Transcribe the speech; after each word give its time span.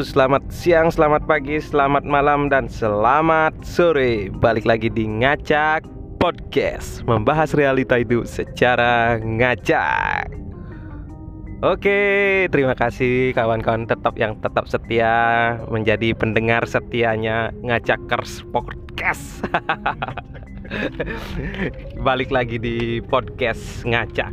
selamat 0.00 0.48
siang, 0.48 0.88
selamat 0.88 1.28
pagi, 1.28 1.60
selamat 1.60 2.08
malam, 2.08 2.48
dan 2.48 2.72
selamat 2.72 3.52
sore. 3.60 4.32
Balik 4.32 4.64
lagi 4.64 4.88
di 4.88 5.04
Ngacak 5.04 5.84
Podcast 6.16 7.04
Membahas 7.04 7.52
realita 7.52 8.00
itu 8.00 8.24
secara 8.24 9.20
ngacak. 9.20 10.32
Oke, 11.60 12.00
terima 12.48 12.72
kasih 12.72 13.36
kawan-kawan 13.36 13.84
tetap 13.84 14.16
yang 14.16 14.40
tetap 14.40 14.64
setia 14.64 15.12
Menjadi 15.68 16.16
pendengar 16.16 16.64
setianya 16.64 17.52
Ngacakers 17.60 18.48
Podcast. 18.48 19.44
Balik 22.06 22.32
lagi 22.32 22.56
di 22.56 23.04
podcast 23.04 23.84
Ngacak 23.84 24.32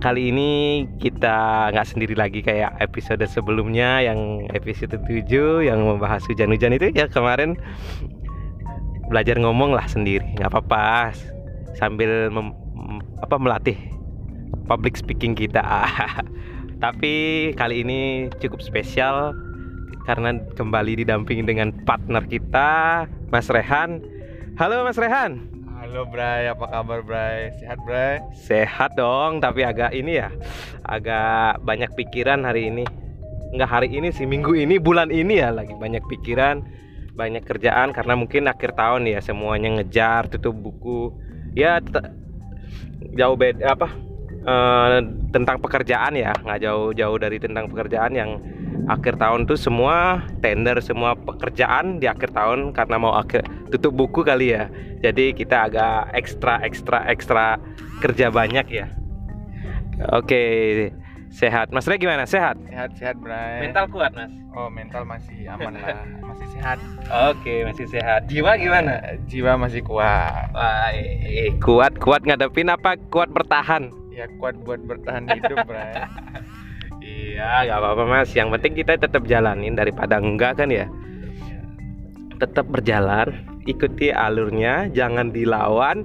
kali 0.00 0.32
ini 0.32 0.50
kita 0.96 1.68
nggak 1.74 1.88
sendiri 1.88 2.14
lagi 2.16 2.40
kayak 2.40 2.78
episode 2.80 3.20
sebelumnya 3.28 4.00
yang 4.00 4.48
episode 4.54 4.94
7 4.94 5.28
yang 5.66 5.82
membahas 5.84 6.24
hujan-hujan 6.24 6.78
itu 6.78 6.88
ya 6.94 7.10
kemarin. 7.10 7.58
Belajar 9.12 9.36
ngomong 9.36 9.76
lah 9.76 9.84
sendiri 9.84 10.24
nggak 10.40 10.48
apa-apa. 10.48 11.12
Sambil 11.76 12.32
apa 13.20 13.36
melatih 13.36 13.76
public 14.64 14.96
speaking 14.96 15.36
kita. 15.36 15.60
Tapi 16.84 17.50
kali 17.58 17.84
ini 17.84 18.32
cukup 18.40 18.64
spesial 18.64 19.36
karena 20.08 20.34
kembali 20.56 21.04
didampingi 21.04 21.44
dengan 21.44 21.74
partner 21.84 22.24
kita 22.24 23.04
Mas 23.28 23.52
Rehan. 23.52 24.00
Halo 24.56 24.88
Mas 24.88 24.96
Rehan 24.96 25.51
Halo 25.92 26.08
Bray, 26.08 26.48
apa 26.48 26.72
kabar 26.72 27.04
Bray? 27.04 27.52
Sehat 27.60 27.76
Bray? 27.84 28.16
Sehat 28.32 28.96
dong, 28.96 29.44
tapi 29.44 29.60
agak 29.60 29.92
ini 29.92 30.24
ya, 30.24 30.32
agak 30.88 31.60
banyak 31.60 31.92
pikiran 31.92 32.48
hari 32.48 32.72
ini. 32.72 32.88
Enggak 33.52 33.68
hari 33.68 33.92
ini 33.92 34.08
sih, 34.08 34.24
minggu 34.24 34.56
ini, 34.56 34.80
bulan 34.80 35.12
ini 35.12 35.44
ya 35.44 35.52
lagi 35.52 35.76
banyak 35.76 36.00
pikiran, 36.08 36.64
banyak 37.12 37.44
kerjaan 37.44 37.92
karena 37.92 38.16
mungkin 38.16 38.48
akhir 38.48 38.72
tahun 38.72 39.04
ya 39.04 39.20
semuanya 39.20 39.68
ngejar 39.68 40.32
tutup 40.32 40.56
buku. 40.56 41.12
Ya 41.52 41.76
jauh 43.12 43.36
beda 43.36 43.76
apa? 43.76 43.92
Uh, 44.48 44.96
tentang 45.28 45.60
pekerjaan 45.60 46.16
ya, 46.16 46.32
nggak 46.32 46.72
jauh-jauh 46.72 47.20
dari 47.20 47.36
tentang 47.36 47.68
pekerjaan 47.68 48.16
yang 48.16 48.40
akhir 48.90 49.20
tahun 49.20 49.46
tuh 49.46 49.58
semua 49.58 50.26
tender 50.42 50.78
semua 50.82 51.14
pekerjaan 51.14 52.02
di 52.02 52.10
akhir 52.10 52.34
tahun 52.34 52.74
karena 52.74 52.96
mau 52.98 53.14
akhir 53.14 53.46
tutup 53.70 53.94
buku 53.94 54.26
kali 54.26 54.54
ya. 54.54 54.68
Jadi 55.02 55.34
kita 55.34 55.70
agak 55.70 56.10
ekstra 56.14 56.62
ekstra 56.66 56.98
ekstra 57.08 57.56
kerja 58.02 58.28
banyak 58.28 58.66
ya. 58.68 58.86
Oke 60.10 60.42
sehat. 61.32 61.72
Mas 61.72 61.88
Ray 61.88 61.96
gimana? 61.96 62.28
Sehat? 62.28 62.58
Sehat 62.68 62.90
sehat 62.98 63.16
Bray. 63.22 63.70
Mental 63.70 63.88
kuat 63.88 64.12
mas? 64.12 64.32
Oh 64.52 64.68
mental 64.68 65.08
masih 65.08 65.48
aman 65.48 65.80
lah. 65.80 66.04
Masih 66.32 66.48
sehat. 66.52 66.78
Oke 67.32 67.64
masih 67.64 67.86
sehat. 67.88 68.28
Jiwa 68.28 68.56
gimana? 68.56 69.00
jiwa 69.28 69.56
masih 69.56 69.80
kuat. 69.84 70.48
Baik. 70.52 71.60
kuat 71.60 71.96
kuat 72.00 72.24
ngadepin 72.24 72.72
apa? 72.72 72.96
Kuat 73.08 73.32
bertahan? 73.32 73.92
Ya 74.12 74.28
kuat 74.36 74.60
buat 74.60 74.80
bertahan 74.84 75.24
hidup 75.28 75.64
Bray 75.64 75.96
Iya, 77.22 77.70
nggak 77.70 77.78
apa-apa 77.78 78.04
mas. 78.10 78.30
Yang 78.34 78.48
penting 78.58 78.72
kita 78.82 78.92
tetap 78.98 79.22
jalanin 79.30 79.78
daripada 79.78 80.18
enggak 80.18 80.58
kan 80.58 80.68
ya. 80.68 80.90
Tetap 82.42 82.66
berjalan, 82.66 83.30
ikuti 83.70 84.10
alurnya, 84.10 84.90
jangan 84.90 85.30
dilawan. 85.30 86.02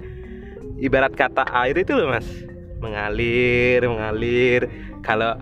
Ibarat 0.78 1.18
kata 1.18 1.50
air 1.66 1.74
itu 1.74 1.98
loh 1.98 2.14
mas, 2.14 2.30
mengalir, 2.78 3.82
mengalir. 3.82 4.70
Kalau 5.02 5.34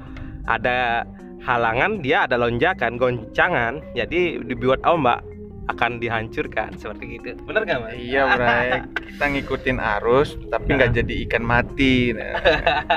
ada 0.47 1.03
halangan, 1.43 1.99
dia 1.99 2.23
ada 2.23 2.39
lonjakan, 2.39 2.95
goncangan. 2.95 3.83
Jadi 3.91 4.39
dibuat 4.47 4.79
ombak 4.87 5.19
akan 5.67 5.99
dihancurkan 5.99 6.71
seperti 6.79 7.19
itu. 7.19 7.35
Benar 7.43 7.67
nggak 7.67 7.79
mas? 7.83 7.93
Iya, 7.99 8.21
Bray. 8.37 8.69
Kita 9.11 9.25
ngikutin 9.27 9.77
arus, 9.99 10.39
tapi 10.47 10.79
nggak 10.79 10.91
nah. 10.93 10.97
jadi 11.03 11.13
ikan 11.27 11.43
mati. 11.43 12.15
Nah, 12.15 12.39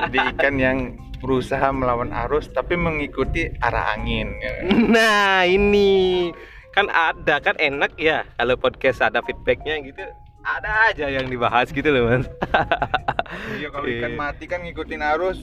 jadi 0.07 0.17
ikan 0.31 0.55
yang 0.55 0.77
berusaha 1.19 1.69
melawan 1.75 2.11
arus 2.27 2.47
tapi 2.49 2.79
mengikuti 2.79 3.51
arah 3.59 3.95
angin. 3.95 4.35
Nah 4.89 5.43
ini 5.45 6.31
kan 6.71 6.87
ada 6.89 7.43
kan 7.43 7.55
enak 7.59 7.95
ya 7.99 8.23
kalau 8.39 8.55
podcast 8.55 9.03
ada 9.03 9.19
feedbacknya 9.25 9.81
gitu 9.83 10.05
ada 10.45 10.89
aja 10.89 11.11
yang 11.11 11.27
dibahas 11.27 11.69
gitu 11.69 11.87
loh 11.91 12.07
mas. 12.07 12.25
iya 13.59 13.67
kalau 13.69 13.87
ikan 13.87 14.13
mati 14.15 14.45
kan 14.47 14.63
ngikutin 14.63 15.01
arus 15.15 15.39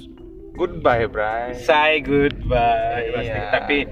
goodbye 0.57 1.05
bray. 1.07 1.53
Say 1.55 2.01
goodbye. 2.01 3.13
Iya. 3.21 3.53
Tapi 3.53 3.85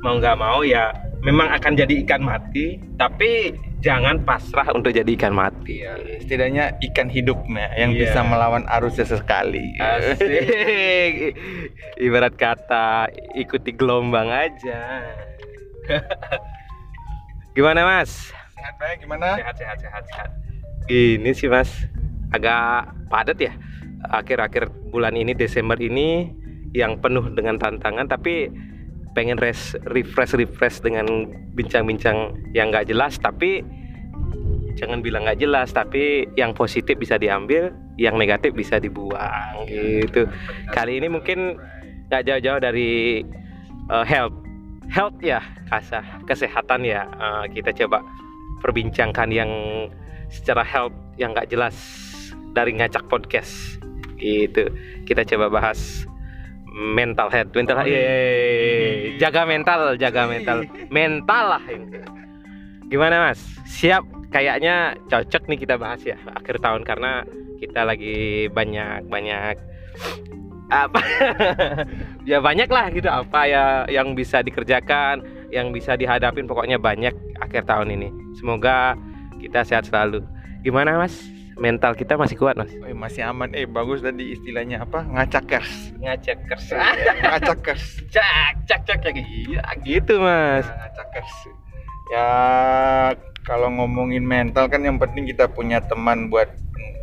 mau 0.00 0.16
nggak 0.16 0.36
mau 0.40 0.64
ya 0.64 1.07
memang 1.28 1.52
akan 1.52 1.76
jadi 1.76 1.94
ikan 2.08 2.24
mati 2.24 2.80
tapi 2.96 3.52
jangan 3.84 4.24
pasrah 4.24 4.64
untuk 4.72 4.96
jadi 4.96 5.12
ikan 5.12 5.36
mati. 5.36 5.84
Ya. 5.84 5.92
setidaknya 6.24 6.72
ikan 6.90 7.12
hidupnya 7.12 7.68
yang 7.76 7.92
yeah. 7.92 8.08
bisa 8.08 8.24
melawan 8.24 8.64
arus 8.80 8.96
sesekali. 8.96 9.76
Asik. 9.76 11.36
ibarat 12.08 12.32
kata 12.40 13.12
ikuti 13.36 13.76
gelombang 13.76 14.32
aja. 14.32 15.04
Gimana 17.56 17.84
mas? 17.84 18.32
Sehat 18.56 18.74
baik 18.80 19.04
gimana? 19.04 19.36
Sehat 19.36 19.56
sehat 19.60 19.78
sehat 19.84 20.04
sehat. 20.08 20.30
Ini 20.88 21.30
sih 21.36 21.52
mas. 21.52 21.68
Agak 22.32 22.96
padat 23.12 23.36
ya. 23.36 23.52
Akhir-akhir 24.08 24.72
bulan 24.88 25.12
ini 25.12 25.36
Desember 25.36 25.76
ini 25.76 26.32
yang 26.72 26.96
penuh 27.00 27.28
dengan 27.36 27.60
tantangan 27.60 28.08
tapi 28.08 28.48
pengen 29.18 29.34
res, 29.34 29.74
refresh 29.90 30.38
refresh 30.38 30.78
dengan 30.78 31.26
bincang-bincang 31.58 32.38
yang 32.54 32.70
nggak 32.70 32.86
jelas 32.86 33.18
tapi 33.18 33.66
jangan 34.78 35.02
bilang 35.02 35.26
nggak 35.26 35.42
jelas 35.42 35.74
tapi 35.74 36.30
yang 36.38 36.54
positif 36.54 36.94
bisa 36.94 37.18
diambil 37.18 37.74
yang 37.98 38.14
negatif 38.14 38.54
bisa 38.54 38.78
dibuang 38.78 39.66
gitu. 39.66 40.30
Kali 40.70 41.02
ini 41.02 41.10
mungkin 41.10 41.58
nggak 42.06 42.30
jauh-jauh 42.30 42.62
dari 42.62 43.26
uh, 43.90 44.06
health 44.06 44.38
health 44.86 45.18
ya 45.18 45.42
kasah 45.66 46.22
kesehatan 46.30 46.86
ya. 46.86 47.10
Uh, 47.18 47.50
kita 47.50 47.74
coba 47.74 48.06
perbincangkan 48.62 49.34
yang 49.34 49.50
secara 50.30 50.62
health 50.62 50.94
yang 51.18 51.34
nggak 51.34 51.50
jelas 51.50 51.74
dari 52.54 52.70
ngacak 52.78 53.02
podcast 53.10 53.82
gitu. 54.14 54.70
Kita 55.10 55.26
coba 55.26 55.50
bahas 55.50 56.06
mental 56.78 57.26
health 57.26 57.50
mental 57.50 57.76
health. 57.82 57.90
Iya. 57.90 59.18
jaga 59.18 59.42
mental 59.42 59.98
jaga 59.98 60.30
mental. 60.30 60.62
Mental 60.94 61.44
lah 61.58 61.64
gimana 62.88 63.28
mas? 63.28 63.42
Siap? 63.66 64.06
Kayaknya 64.28 64.96
cocok 65.08 65.48
nih 65.48 65.58
kita 65.64 65.74
bahas 65.80 66.04
ya 66.04 66.20
akhir 66.36 66.60
tahun 66.60 66.84
karena 66.84 67.24
kita 67.58 67.82
lagi 67.82 68.46
banyak 68.52 69.08
banyak 69.10 69.56
apa? 70.68 71.00
Ya 72.28 72.44
banyak 72.44 72.68
lah 72.68 72.92
gitu. 72.92 73.08
Apa 73.08 73.48
ya 73.48 73.88
yang 73.88 74.12
bisa 74.12 74.44
dikerjakan 74.44 75.24
yang 75.48 75.72
bisa 75.72 75.96
dihadapin. 75.96 76.44
Pokoknya 76.44 76.76
banyak 76.76 77.16
akhir 77.40 77.64
tahun 77.64 77.88
ini. 77.96 78.12
Semoga 78.36 78.92
kita 79.40 79.64
sehat 79.64 79.88
selalu. 79.88 80.20
Gimana 80.60 81.00
mas 81.00 81.37
mental 81.58 81.92
kita 81.98 82.14
masih 82.14 82.38
kuat 82.38 82.54
mas. 82.54 82.70
Oh, 82.78 82.88
masih 82.94 83.26
aman. 83.26 83.50
Eh 83.52 83.66
bagus 83.66 84.00
tadi 84.00 84.32
istilahnya 84.32 84.86
apa? 84.86 85.04
Ngacakers. 85.04 85.98
Ngacakers. 85.98 86.64
Ngacakers. 87.22 87.84
Cak 88.14 88.64
cak 88.64 88.80
cak 88.86 88.98
cak 89.04 89.14
iya 89.18 89.62
gitu 89.84 90.22
mas. 90.22 90.64
Nah, 90.64 90.88
ngacakers. 90.88 91.32
Ya 92.08 92.28
kalau 93.44 93.68
ngomongin 93.74 94.24
mental 94.24 94.70
kan 94.72 94.80
yang 94.80 94.96
penting 94.96 95.28
kita 95.28 95.50
punya 95.50 95.82
teman 95.84 96.32
buat 96.32 96.48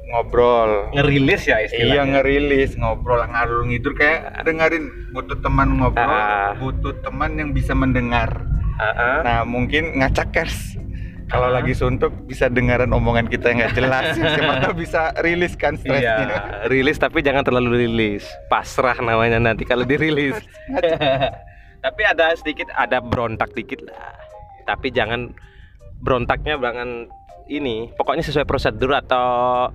ngobrol. 0.10 0.90
Ngerilis 0.96 1.46
ya 1.46 1.62
istilahnya. 1.62 1.94
Iya 1.94 2.02
ngerilis 2.18 2.72
ngobrol. 2.80 3.22
Ngalur 3.28 3.68
ngidur 3.70 3.94
kayak 3.94 4.42
dengerin 4.48 5.12
butuh 5.14 5.38
teman 5.44 5.78
ngobrol 5.78 6.10
uh, 6.10 6.56
butuh 6.58 6.96
teman 7.04 7.38
yang 7.38 7.52
bisa 7.54 7.76
mendengar. 7.78 8.48
Uh, 8.76 8.88
uh. 8.92 9.20
nah 9.24 9.40
mungkin 9.48 9.96
ngacakers 10.04 10.76
kalau 11.26 11.50
lagi 11.50 11.74
suntuk 11.74 12.14
bisa 12.30 12.46
dengaran 12.48 12.94
omongan 12.94 13.26
kita 13.26 13.50
yang 13.50 13.66
nggak 13.66 13.76
jelas. 13.76 14.04
Siapa 14.38 14.54
tahu 14.62 14.74
bisa 14.78 15.14
rilis 15.26 15.58
kan 15.58 15.74
stresnya. 15.78 16.02
Iya, 16.02 16.18
rilis 16.70 17.02
tapi 17.02 17.26
jangan 17.26 17.42
terlalu 17.42 17.86
rilis. 17.86 18.26
Pasrah 18.46 18.98
namanya 19.02 19.42
nanti 19.42 19.66
kalau 19.66 19.84
dirilis. 19.86 20.38
Tapi 21.86 22.02
ada 22.02 22.34
sedikit 22.34 22.66
ada 22.74 22.98
berontak 22.98 23.54
dikit 23.54 23.78
lah. 23.86 24.18
Tapi 24.66 24.90
jangan 24.90 25.30
berontaknya 26.02 26.58
jangan 26.58 27.06
ini 27.46 27.94
pokoknya 27.94 28.26
sesuai 28.26 28.50
prosedur 28.50 28.90
atau 28.94 29.70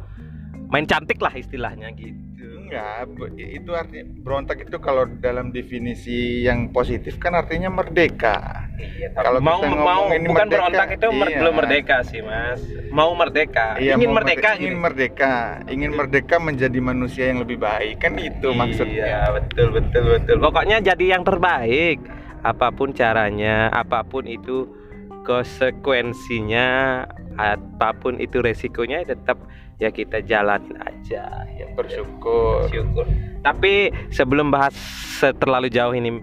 main 0.71 0.87
cantik 0.87 1.23
lah 1.23 1.35
istilahnya 1.35 1.91
gitu 1.95 2.30
enggak 2.71 3.11
itu 3.35 3.71
artinya 3.75 4.05
berontak 4.23 4.63
itu 4.63 4.79
kalau 4.79 5.03
dalam 5.19 5.51
definisi 5.51 6.47
yang 6.47 6.71
positif 6.71 7.19
kan 7.19 7.35
artinya 7.35 7.67
merdeka. 7.67 8.71
Iya, 8.79 9.13
kalau 9.13 9.43
mau 9.43 9.61
mau 9.67 10.07
bukan 10.09 10.25
merdeka, 10.25 10.47
berontak 10.55 10.89
itu 10.95 11.07
iya. 11.11 11.39
belum 11.43 11.55
merdeka 11.59 11.97
sih 12.07 12.21
mas. 12.23 12.63
Mau 12.95 13.11
merdeka 13.19 13.77
iya, 13.83 13.99
ingin 13.99 14.09
mau 14.15 14.23
merdeka 14.23 14.51
ingin 14.57 14.75
gitu. 14.79 14.85
merdeka. 14.87 15.35
Ingin 15.67 15.93
merdeka 15.93 16.37
menjadi 16.39 16.79
manusia 16.79 17.25
yang 17.29 17.43
lebih 17.43 17.59
baik 17.59 17.99
kan 17.99 18.15
itu 18.17 18.49
iya, 18.55 18.57
maksudnya. 18.57 19.07
betul 19.35 19.67
betul 19.75 20.05
betul. 20.17 20.37
Pokoknya 20.39 20.79
jadi 20.81 21.19
yang 21.19 21.27
terbaik. 21.27 21.99
Apa 22.41 22.73
pun 22.73 22.97
caranya 22.97 23.69
apa 23.69 24.01
pun 24.01 24.25
itu 24.25 24.65
konsekuensinya 25.29 27.05
apa 27.37 27.93
pun 28.01 28.17
itu 28.17 28.41
resikonya 28.41 29.05
tetap 29.05 29.37
ya 29.81 29.89
kita 29.89 30.21
jalanin 30.23 30.77
aja 30.79 31.25
ya. 31.57 31.67
Bersyukur. 31.75 32.69
Bersyukur. 32.69 33.09
Tapi 33.41 33.89
sebelum 34.13 34.53
bahas 34.53 34.77
terlalu 35.41 35.73
jauh 35.73 35.97
ini 35.97 36.21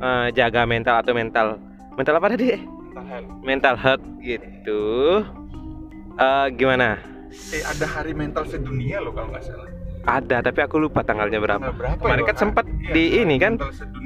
uh, 0.00 0.32
jaga 0.32 0.64
mental 0.64 1.04
atau 1.04 1.12
mental 1.12 1.60
mental 1.94 2.16
apa 2.16 2.32
tadi? 2.32 2.56
Mental 2.56 3.04
health. 3.06 3.28
Mental 3.44 3.76
health 3.76 4.04
gitu. 4.24 4.82
Uh, 6.16 6.48
gimana? 6.56 6.98
Eh 7.54 7.62
ada 7.62 7.86
hari 7.86 8.16
mental 8.16 8.48
sedunia 8.48 8.98
loh 8.98 9.12
kalau 9.12 9.30
nggak 9.30 9.44
salah. 9.44 9.68
Ada 10.00 10.40
tapi 10.40 10.64
aku 10.64 10.80
lupa 10.80 11.04
tanggalnya 11.04 11.38
berapa. 11.38 11.60
Tanggal 11.60 11.76
berapa 11.76 12.00
Kemarin 12.00 12.24
ya, 12.24 12.28
kan 12.32 12.36
sempat 12.40 12.64
iya, 12.64 12.92
di 12.96 13.04
ini 13.20 13.36
kan 13.36 13.52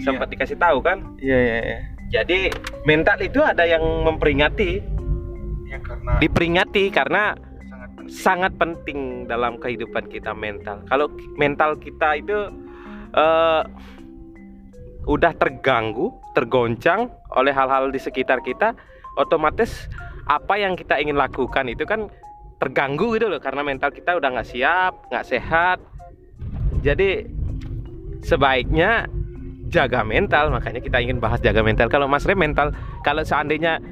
sempat 0.03 0.27
dikasih 0.35 0.59
tahu 0.59 0.83
kan. 0.83 0.99
Iya 1.23 1.39
iya 1.39 1.59
iya. 1.63 1.79
Jadi 2.21 2.51
mental 2.85 3.23
itu 3.23 3.41
ada 3.41 3.63
yang 3.63 3.83
memperingati. 4.03 4.83
Ya 5.71 5.79
karena 5.81 6.19
diperingati 6.19 6.85
karena 6.91 7.39
sangat 8.15 8.55
penting. 8.55 9.27
dalam 9.27 9.57
kehidupan 9.59 10.07
kita 10.13 10.37
mental. 10.37 10.85
Kalau 10.87 11.09
mental 11.41 11.81
kita 11.81 12.21
itu 12.21 12.53
uh, 13.17 13.65
udah 15.09 15.33
terganggu, 15.41 16.13
tergoncang 16.37 17.09
oleh 17.33 17.51
hal-hal 17.51 17.89
di 17.89 17.97
sekitar 17.97 18.45
kita, 18.45 18.77
otomatis 19.17 19.89
apa 20.29 20.61
yang 20.61 20.77
kita 20.77 21.01
ingin 21.01 21.17
lakukan 21.17 21.69
itu 21.69 21.85
kan 21.85 22.09
terganggu 22.61 23.17
gitu 23.17 23.29
loh 23.29 23.41
karena 23.43 23.61
mental 23.61 23.93
kita 23.93 24.17
udah 24.17 24.29
nggak 24.41 24.49
siap 24.49 24.93
nggak 25.13 25.27
sehat 25.27 25.79
jadi 26.81 27.29
sebaiknya 28.25 29.05
jaga 29.69 30.01
mental 30.01 30.49
makanya 30.49 30.81
kita 30.81 31.03
ingin 31.03 31.21
bahas 31.21 31.43
jaga 31.45 31.61
mental 31.61 31.93
kalau 31.93 32.09
Mas 32.09 32.25
Rem 32.25 32.41
mental 32.41 32.73
kalau 33.05 33.21
seandainya 33.21 33.83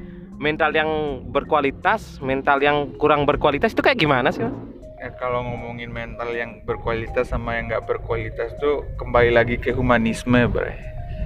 mental 0.43 0.75
yang 0.75 1.23
berkualitas 1.31 2.19
mental 2.19 2.59
yang 2.59 2.91
kurang 2.99 3.23
berkualitas 3.23 3.71
itu 3.71 3.79
kayak 3.79 3.95
gimana 3.95 4.27
sih 4.35 4.43
Mas? 4.43 4.51
Ya, 4.99 5.11
kalau 5.19 5.43
ngomongin 5.43 5.91
mental 5.91 6.31
yang 6.31 6.63
berkualitas 6.67 7.31
sama 7.31 7.55
yang 7.59 7.71
nggak 7.71 7.87
berkualitas 7.87 8.55
tuh 8.59 8.83
kembali 8.99 9.35
lagi 9.35 9.55
ke 9.55 9.71
humanisme 9.71 10.47
bre 10.51 10.75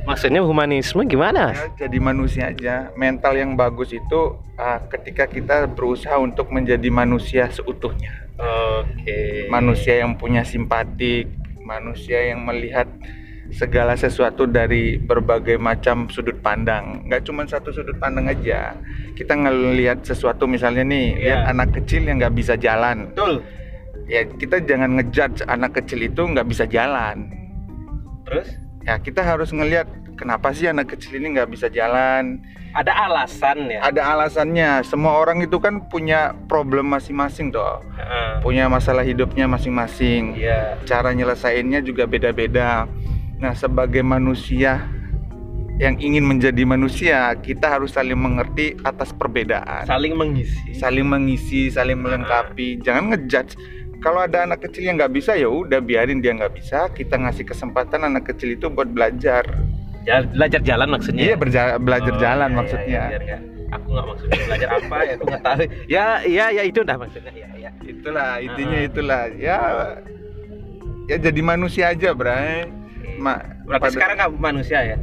Maksudnya 0.07 0.39
humanisme 0.39 1.03
gimana? 1.03 1.51
Ya, 1.51 1.83
jadi 1.83 1.99
manusia 1.99 2.47
aja. 2.55 2.95
Mental 2.95 3.35
yang 3.35 3.59
bagus 3.59 3.91
itu 3.91 4.39
uh, 4.55 4.79
ketika 4.87 5.27
kita 5.27 5.67
berusaha 5.67 6.15
untuk 6.15 6.47
menjadi 6.47 6.87
manusia 6.87 7.51
seutuhnya. 7.51 8.15
Oke. 8.39 9.03
Okay. 9.03 9.51
Manusia 9.51 9.99
yang 9.99 10.15
punya 10.15 10.47
simpatik, 10.47 11.27
manusia 11.59 12.23
yang 12.23 12.47
melihat 12.47 12.87
segala 13.51 13.95
sesuatu 13.95 14.45
dari 14.47 14.99
berbagai 14.99 15.55
macam 15.59 16.07
sudut 16.11 16.39
pandang. 16.43 17.07
Nggak 17.07 17.27
cuma 17.27 17.47
satu 17.47 17.71
sudut 17.71 17.95
pandang 17.99 18.27
aja. 18.27 18.75
Kita 19.15 19.33
ngelihat 19.33 20.03
sesuatu 20.03 20.45
misalnya 20.45 20.83
nih, 20.83 21.07
yeah. 21.15 21.23
lihat 21.23 21.41
anak 21.55 21.69
kecil 21.77 22.05
yang 22.05 22.19
nggak 22.19 22.35
bisa 22.35 22.53
jalan. 22.59 23.11
Betul. 23.15 23.43
Ya 24.07 24.23
kita 24.23 24.63
jangan 24.63 24.99
ngejudge 24.99 25.43
anak 25.47 25.75
kecil 25.77 25.99
itu 26.05 26.21
nggak 26.23 26.47
bisa 26.47 26.63
jalan. 26.67 27.31
Terus? 28.27 28.67
ya 28.87 28.95
kita 29.03 29.19
harus 29.19 29.51
ngelihat 29.51 29.83
kenapa 30.15 30.55
sih 30.55 30.71
anak 30.71 30.95
kecil 30.95 31.19
ini 31.19 31.35
nggak 31.35 31.51
bisa 31.51 31.67
jalan 31.67 32.39
ada 32.71 32.95
alasan 32.95 33.67
ya 33.67 33.83
ada 33.83 34.01
alasannya 34.15 34.79
semua 34.87 35.19
orang 35.19 35.43
itu 35.43 35.59
kan 35.59 35.83
punya 35.91 36.31
problem 36.47 36.87
masing-masing 36.95 37.51
toh 37.51 37.83
uh. 37.83 38.39
punya 38.39 38.71
masalah 38.71 39.03
hidupnya 39.03 39.43
masing-masing 39.43 40.39
yeah. 40.39 40.79
cara 40.87 41.11
nyelesainnya 41.11 41.83
juga 41.83 42.07
beda-beda 42.07 42.87
nah 43.37 43.53
sebagai 43.53 44.01
manusia 44.01 44.89
yang 45.77 45.93
ingin 46.01 46.25
menjadi 46.25 46.65
manusia 46.65 47.37
kita 47.37 47.69
harus 47.69 47.93
saling 47.93 48.17
mengerti 48.17 48.73
atas 48.81 49.13
perbedaan. 49.13 49.85
Saling 49.85 50.17
mengisi. 50.17 50.73
Saling 50.73 51.05
mengisi 51.05 51.69
saling 51.69 52.01
melengkapi. 52.01 52.81
Uh. 52.81 52.83
jangan 52.83 53.13
ngejudge. 53.13 53.53
Kalau 54.01 54.25
ada 54.25 54.45
anak 54.45 54.61
kecil 54.61 54.89
yang 54.89 54.97
nggak 54.97 55.13
bisa 55.13 55.33
ya 55.37 55.49
udah 55.49 55.81
biarin 55.81 56.21
dia 56.21 56.33
nggak 56.33 56.53
bisa. 56.57 56.89
Kita 56.93 57.17
ngasih 57.17 57.45
kesempatan 57.45 58.09
anak 58.09 58.29
kecil 58.33 58.57
itu 58.57 58.69
buat 58.69 58.89
belajar. 58.89 59.45
Ya, 60.05 60.23
belajar 60.25 60.61
jalan 60.65 60.87
maksudnya? 60.97 61.33
Iya 61.33 61.35
berja- 61.35 61.77
belajar 61.81 62.13
oh, 62.15 62.21
jalan 62.21 62.49
iya, 62.49 62.57
maksudnya. 62.57 63.03
iya, 63.11 63.19
iya, 63.19 63.37
aku 63.75 63.87
nggak 63.91 64.05
maksudnya 64.07 64.39
belajar 64.47 64.69
apa 64.71 64.97
ya 65.03 65.13
aku 65.13 65.25
nggak 65.27 65.43
tahu. 65.43 65.63
Ya 65.85 66.05
iya 66.25 66.45
ya 66.57 66.63
itu 66.65 66.79
udah 66.81 66.97
maksudnya. 66.97 67.31
Ya, 67.35 67.49
ya. 67.59 67.71
itulah 67.85 68.31
intinya 68.41 68.77
uh-huh. 68.81 68.89
itulah. 68.89 69.21
Ya 69.35 69.59
ya 71.11 71.17
jadi 71.21 71.41
manusia 71.43 71.91
aja 71.91 72.15
bray 72.15 72.86
Ma, 73.17 73.33
berarti 73.65 73.83
pada... 73.83 73.93
sekarang 73.93 74.15
nggak 74.17 74.31
manusia 74.37 74.79
ya? 74.85 74.97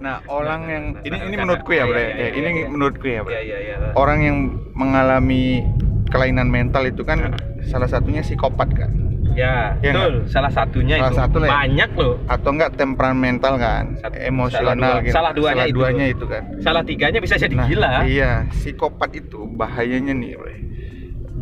Nah 0.00 0.24
orang 0.32 0.60
yang 0.68 0.84
nah, 0.96 1.02
ini 1.04 1.16
ini 1.28 1.36
menurutku 1.36 1.70
ya, 1.76 1.84
Bre. 1.84 2.00
Ya, 2.00 2.08
ya, 2.08 2.28
ini 2.32 2.48
ya, 2.48 2.66
menurutku 2.72 3.06
ya, 3.06 3.20
Bre. 3.20 3.36
Ya, 3.36 3.40
ya, 3.44 3.58
ya. 3.60 3.76
Orang 3.96 4.18
yang 4.24 4.36
mengalami 4.72 5.60
kelainan 6.08 6.48
mental 6.48 6.88
itu 6.88 7.04
kan 7.04 7.36
salah 7.68 7.88
satunya 7.88 8.24
psikopat 8.24 8.68
kan? 8.72 8.90
Ya, 9.34 9.74
ya 9.82 9.90
betul. 9.90 10.14
gak? 10.22 10.30
salah 10.30 10.52
satunya 10.52 10.94
salah 11.02 11.10
itu. 11.10 11.18
satu 11.18 11.36
lah 11.42 11.48
ya. 11.48 11.52
banyak 11.58 11.90
loh. 11.98 12.14
Atau 12.30 12.50
enggak 12.54 12.70
temperamental 12.78 13.54
kan? 13.58 13.84
Satu, 13.98 14.16
emosional 14.22 14.72
salah, 14.72 14.78
dua, 14.78 15.02
gitu. 15.02 15.14
Salah 15.14 15.32
duanya, 15.34 15.52
salah 15.52 15.66
itu. 15.66 15.74
duanya 15.76 16.04
itu 16.06 16.24
kan? 16.30 16.42
Salah 16.62 16.82
tiganya 16.86 17.18
bisa 17.18 17.34
jadi 17.34 17.54
nah, 17.58 17.66
gila. 17.66 17.92
iya. 18.06 18.32
Psikopat 18.54 19.10
itu 19.18 19.44
bahayanya 19.58 20.14
nih 20.14 20.38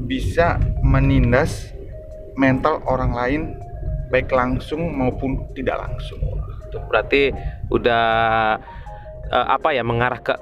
bisa 0.08 0.60
menindas 0.82 1.72
mental 2.36 2.80
orang 2.88 3.12
lain 3.12 3.42
baik 4.12 4.28
langsung 4.28 4.92
maupun 4.92 5.48
tidak 5.56 5.80
langsung. 5.88 6.20
Berarti 6.92 7.32
udah 7.72 8.04
uh, 9.32 9.46
apa 9.48 9.72
ya 9.72 9.80
mengarah 9.80 10.20
ke 10.20 10.36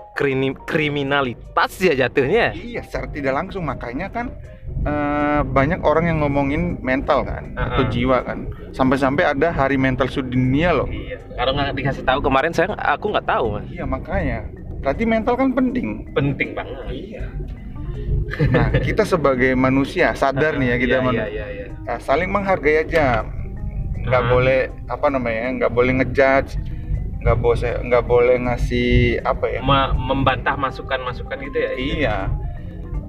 kriminalitas 0.66 1.78
ya 1.78 1.94
jatuhnya? 1.94 2.50
Iya 2.50 2.82
secara 2.82 3.06
tidak 3.14 3.32
langsung. 3.38 3.70
Makanya 3.70 4.10
kan 4.10 4.34
uh, 4.82 5.46
banyak 5.46 5.80
orang 5.86 6.10
yang 6.10 6.18
ngomongin 6.26 6.82
mental 6.82 7.22
kan 7.22 7.54
uh 7.54 7.62
-huh. 7.62 7.66
atau 7.78 7.84
jiwa 7.94 8.18
kan. 8.26 8.50
Sampai-sampai 8.74 9.30
ada 9.30 9.54
hari 9.54 9.78
mental 9.78 10.10
sedunia 10.10 10.74
loh. 10.74 10.90
Iya. 10.90 11.22
Kalau 11.38 11.54
nggak 11.54 11.78
dikasih 11.78 12.02
tahu 12.02 12.18
kemarin 12.26 12.50
saya 12.50 12.74
aku 12.74 13.14
nggak 13.14 13.26
tahu 13.30 13.46
mas. 13.58 13.66
Iya 13.70 13.86
makanya. 13.86 14.50
Berarti 14.82 15.04
mental 15.06 15.34
kan 15.38 15.54
penting. 15.54 16.10
Penting 16.10 16.48
banget. 16.58 16.78
Iya. 16.90 17.24
Nah 18.50 18.70
kita 18.78 19.02
sebagai 19.02 19.58
manusia 19.58 20.14
sadar 20.14 20.54
nih 20.54 20.74
ya 20.74 20.76
kita 20.78 20.96
iya, 21.02 21.10
iya, 21.10 21.26
iya, 21.26 21.46
iya. 21.50 21.66
Nah, 21.82 21.98
saling 21.98 22.30
menghargai 22.30 22.86
aja 22.86 23.26
nggak 24.06 24.22
-huh. 24.24 24.30
boleh 24.32 24.60
apa 24.88 25.06
namanya 25.12 25.44
nggak 25.60 25.72
boleh 25.72 25.92
ngejudge 26.00 26.56
nggak 27.20 27.36
boleh 27.36 27.72
nggak 27.84 28.04
boleh 28.08 28.36
ngasih 28.48 29.20
apa 29.28 29.44
ya? 29.52 29.60
Ma 29.60 29.92
membantah 29.92 30.56
masukan-masukan 30.56 31.36
gitu 31.44 31.58
ya 31.60 31.72
iya. 31.76 32.18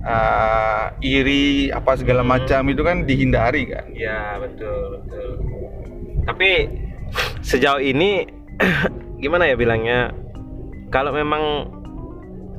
Uh, 0.02 0.90
iri 1.06 1.70
apa 1.70 1.94
segala 1.94 2.26
hmm. 2.26 2.30
macam 2.34 2.62
itu 2.68 2.82
kan 2.84 3.08
dihindari 3.08 3.70
kan? 3.72 3.88
Ya 3.96 4.36
betul 4.42 5.00
betul. 5.00 5.30
Tapi 6.28 6.68
sejauh 7.40 7.80
ini 7.80 8.28
gimana 9.24 9.48
ya 9.48 9.56
bilangnya? 9.56 10.12
Kalau 10.92 11.16
memang 11.16 11.72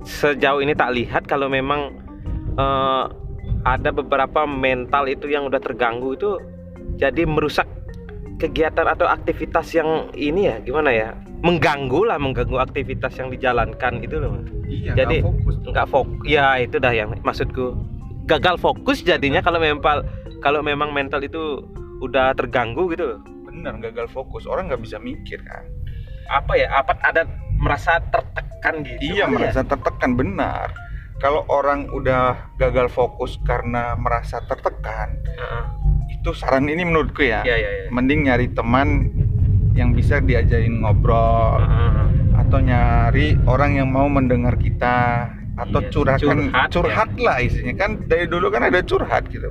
sejauh 0.08 0.64
ini 0.64 0.72
tak 0.72 0.96
lihat 0.96 1.28
kalau 1.28 1.52
memang 1.52 1.92
uh, 2.56 3.12
ada 3.62 3.92
beberapa 3.92 4.48
mental 4.48 5.04
itu 5.06 5.28
yang 5.28 5.44
udah 5.46 5.60
terganggu 5.60 6.16
itu 6.16 6.40
jadi 6.96 7.28
merusak 7.28 7.68
kegiatan 8.40 8.86
atau 8.88 9.06
aktivitas 9.08 9.72
yang 9.76 10.08
ini 10.16 10.48
ya 10.48 10.56
gimana 10.62 10.90
ya? 10.92 11.14
Mengganggu 11.42 12.06
lah 12.06 12.18
mengganggu 12.22 12.58
aktivitas 12.58 13.18
yang 13.18 13.34
dijalankan 13.34 13.98
gitu 13.98 14.22
loh 14.22 14.38
iya, 14.70 14.94
jadi 14.94 15.26
nggak 15.68 15.88
fokus 15.90 16.24
ya 16.24 16.56
itu 16.62 16.78
dah 16.78 16.92
yang 16.94 17.12
maksudku. 17.22 17.74
Gagal 18.26 18.62
fokus 18.62 19.02
jadinya 19.02 19.42
kalau 19.42 19.58
mental 19.58 20.06
kalau 20.38 20.62
memang 20.62 20.94
mental 20.94 21.18
itu 21.22 21.66
udah 22.02 22.34
terganggu 22.38 22.90
gitu 22.94 23.18
benar 23.46 23.78
gagal 23.82 24.06
fokus. 24.10 24.46
Orang 24.46 24.70
nggak 24.70 24.82
bisa 24.82 25.02
mikir 25.02 25.42
kan? 25.42 25.66
Apa 26.30 26.54
ya 26.54 26.70
apa 26.72 26.94
ada 27.02 27.26
merasa 27.58 27.98
tertekan 28.10 28.86
gitu. 28.86 29.18
Iya 29.18 29.26
merasa 29.26 29.66
ya? 29.66 29.68
tertekan 29.68 30.14
benar. 30.14 30.70
Kalau 31.18 31.46
orang 31.50 31.86
udah 31.90 32.54
gagal 32.58 32.90
fokus 32.90 33.38
karena 33.46 33.94
merasa 33.94 34.42
tertekan 34.46 35.18
uh 35.38 35.42
-uh 35.42 35.81
itu 36.22 36.30
saran 36.38 36.70
ini 36.70 36.86
menurutku 36.86 37.26
ya, 37.26 37.42
ya, 37.42 37.58
ya, 37.58 37.70
ya. 37.82 37.88
mending 37.90 38.30
nyari 38.30 38.46
teman 38.54 39.10
yang 39.74 39.90
bisa 39.90 40.22
diajarin 40.22 40.78
ngobrol 40.78 41.58
uh 41.58 41.66
-huh. 41.66 42.06
atau 42.46 42.62
nyari 42.62 43.34
orang 43.50 43.82
yang 43.82 43.90
mau 43.90 44.06
mendengar 44.06 44.54
kita 44.54 45.26
atau 45.58 45.82
iya, 45.82 45.90
curhatkan 45.90 46.38
curhat, 46.48 46.68
curhat 46.70 47.10
ya. 47.18 47.22
lah 47.26 47.36
isinya. 47.42 47.74
Kan 47.74 48.06
dari 48.06 48.30
dulu 48.30 48.54
kan 48.54 48.62
ada 48.70 48.78
curhat 48.86 49.26
gitu. 49.34 49.50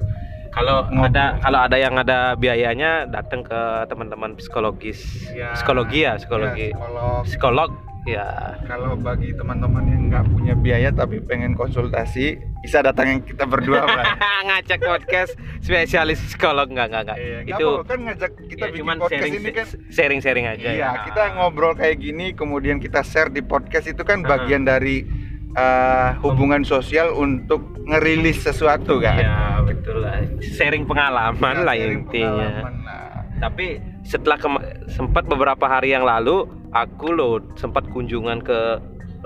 Kalau 0.56 0.88
ada 0.88 1.40
kalau 1.44 1.60
ada 1.64 1.78
yang 1.80 1.96
ada 2.00 2.36
biayanya 2.40 3.08
datang 3.08 3.44
ke 3.44 3.88
teman-teman 3.92 4.40
psikologis. 4.40 5.28
Ya, 5.36 5.52
psikologi 5.52 6.08
ya 6.08 6.16
psikologi. 6.20 6.72
Ya, 6.72 6.80
psikolog, 6.80 7.24
psikolog 7.28 7.70
Ya. 8.02 8.58
Kalau 8.66 8.98
bagi 8.98 9.30
teman-teman 9.32 9.86
yang 9.86 10.02
nggak 10.10 10.26
punya 10.28 10.54
biaya 10.54 10.90
tapi 10.90 11.22
pengen 11.22 11.54
konsultasi, 11.54 12.34
bisa 12.60 12.82
datang 12.82 13.06
yang 13.08 13.20
kita 13.22 13.46
berdua, 13.46 13.86
Ngacak 14.48 14.82
podcast 14.82 15.32
spesialis 15.60 16.18
psikolog 16.20 16.66
nggak 16.66 16.88
nggak 16.88 17.04
nggak. 17.04 17.18
Iya, 17.18 17.40
itu 17.48 17.68
apa, 17.72 17.86
kan 17.86 18.00
ngajak 18.02 18.32
kita 18.48 18.58
ya, 18.60 18.70
bikin 18.70 18.82
cuman 18.82 18.98
podcast 18.98 19.22
sharing, 19.22 19.34
ini 19.38 19.50
kan 19.52 19.66
sharing 19.88 20.20
sharing 20.20 20.46
aja. 20.46 20.66
Iya, 20.68 20.82
ya. 20.82 20.90
kita 21.06 21.22
ngobrol 21.36 21.74
kayak 21.74 21.98
gini 21.98 22.34
kemudian 22.34 22.78
kita 22.78 23.02
share 23.02 23.30
di 23.30 23.42
podcast 23.42 23.86
itu 23.86 24.02
kan 24.02 24.20
Uh-huh. 24.20 24.34
bagian 24.34 24.64
dari 24.64 25.06
uh, 25.54 26.18
hubungan 26.20 26.62
sosial 26.62 27.14
untuk 27.14 27.62
ngerilis 27.84 28.42
sesuatu 28.42 28.98
kan. 28.98 29.18
Iya 29.18 29.38
betul 29.62 30.02
lah. 30.02 30.26
Sharing 30.42 30.86
pengalaman 30.86 31.38
Ya, 31.56 31.64
lah 31.64 31.76
sharing 31.76 32.02
intinya. 32.02 32.50
pengalaman 32.50 32.76
lah. 32.82 33.06
Tapi 33.40 33.66
setelah 34.02 34.38
kema- 34.38 34.66
sempat 34.88 35.26
beberapa 35.26 35.66
hari 35.66 35.94
yang 35.94 36.02
lalu 36.02 36.50
aku 36.72 37.08
loh 37.12 37.44
sempat 37.60 37.88
kunjungan 37.92 38.44
ke 38.44 38.60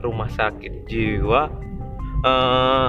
rumah 0.02 0.30
sakit 0.30 0.90
jiwa. 0.90 1.50
Eh, 2.26 2.88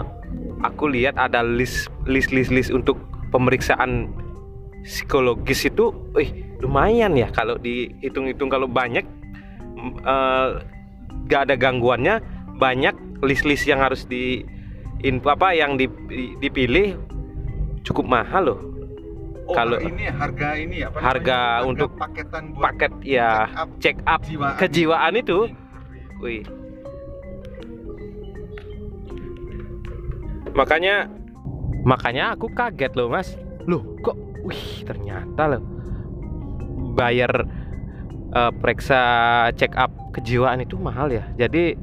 aku 0.64 0.88
lihat 0.90 1.20
ada 1.20 1.44
list 1.44 1.92
list 2.08 2.32
list 2.32 2.50
list 2.50 2.70
untuk 2.72 2.96
pemeriksaan 3.30 4.10
psikologis 4.86 5.68
itu, 5.68 5.92
wih 6.16 6.46
lumayan 6.62 7.12
ya 7.18 7.28
kalau 7.28 7.60
dihitung-hitung 7.60 8.48
kalau 8.48 8.64
banyak 8.64 9.04
mm, 9.76 9.92
eh, 10.00 10.48
gak 11.28 11.50
ada 11.50 11.54
gangguannya 11.58 12.22
banyak 12.56 12.96
list-list 13.20 13.68
yang 13.68 13.80
harus 13.82 14.08
di 14.08 14.40
info 15.04 15.36
apa 15.36 15.52
yang 15.52 15.76
di- 15.76 16.36
dipilih 16.40 16.96
cukup 17.84 18.06
mahal 18.08 18.42
loh 18.48 18.60
Oh, 19.46 19.54
Kalau- 19.54 19.78
ini 19.78 20.10
harga 20.10 20.48
ini 20.54 20.82
apa 20.82 20.98
Harga 20.98 21.38
namanya? 21.38 21.68
untuk 21.70 21.90
paketan 21.94 22.44
buat 22.50 22.62
paket 22.66 22.92
ya 23.00 23.30
check 23.46 23.54
up 23.54 23.68
check 23.78 23.98
up 24.04 24.20
kejiwaan. 24.20 24.56
kejiwaan 24.58 25.14
itu. 25.14 25.38
Wih. 26.18 26.42
Makanya 30.50 31.06
makanya 31.84 32.34
aku 32.34 32.48
kaget 32.50 32.92
loh 32.94 33.06
mas. 33.06 33.36
Loh 33.64 33.84
kok 34.00 34.16
wih 34.42 34.82
ternyata 34.82 35.46
loh 35.48 35.62
bayar 36.96 37.44
eh, 38.32 38.52
periksa 38.52 39.00
check 39.54 39.76
up 39.76 39.92
kejiwaan 40.10 40.58
itu 40.58 40.74
mahal 40.74 41.06
ya. 41.08 41.22
Jadi 41.36 41.76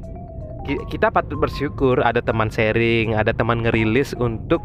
ki- 0.64 0.84
kita 0.90 1.08
patut 1.08 1.38
bersyukur 1.38 2.02
ada 2.02 2.18
teman 2.18 2.50
sharing 2.50 3.14
ada 3.14 3.30
teman 3.30 3.62
ngerilis 3.62 4.12
untuk 4.14 4.60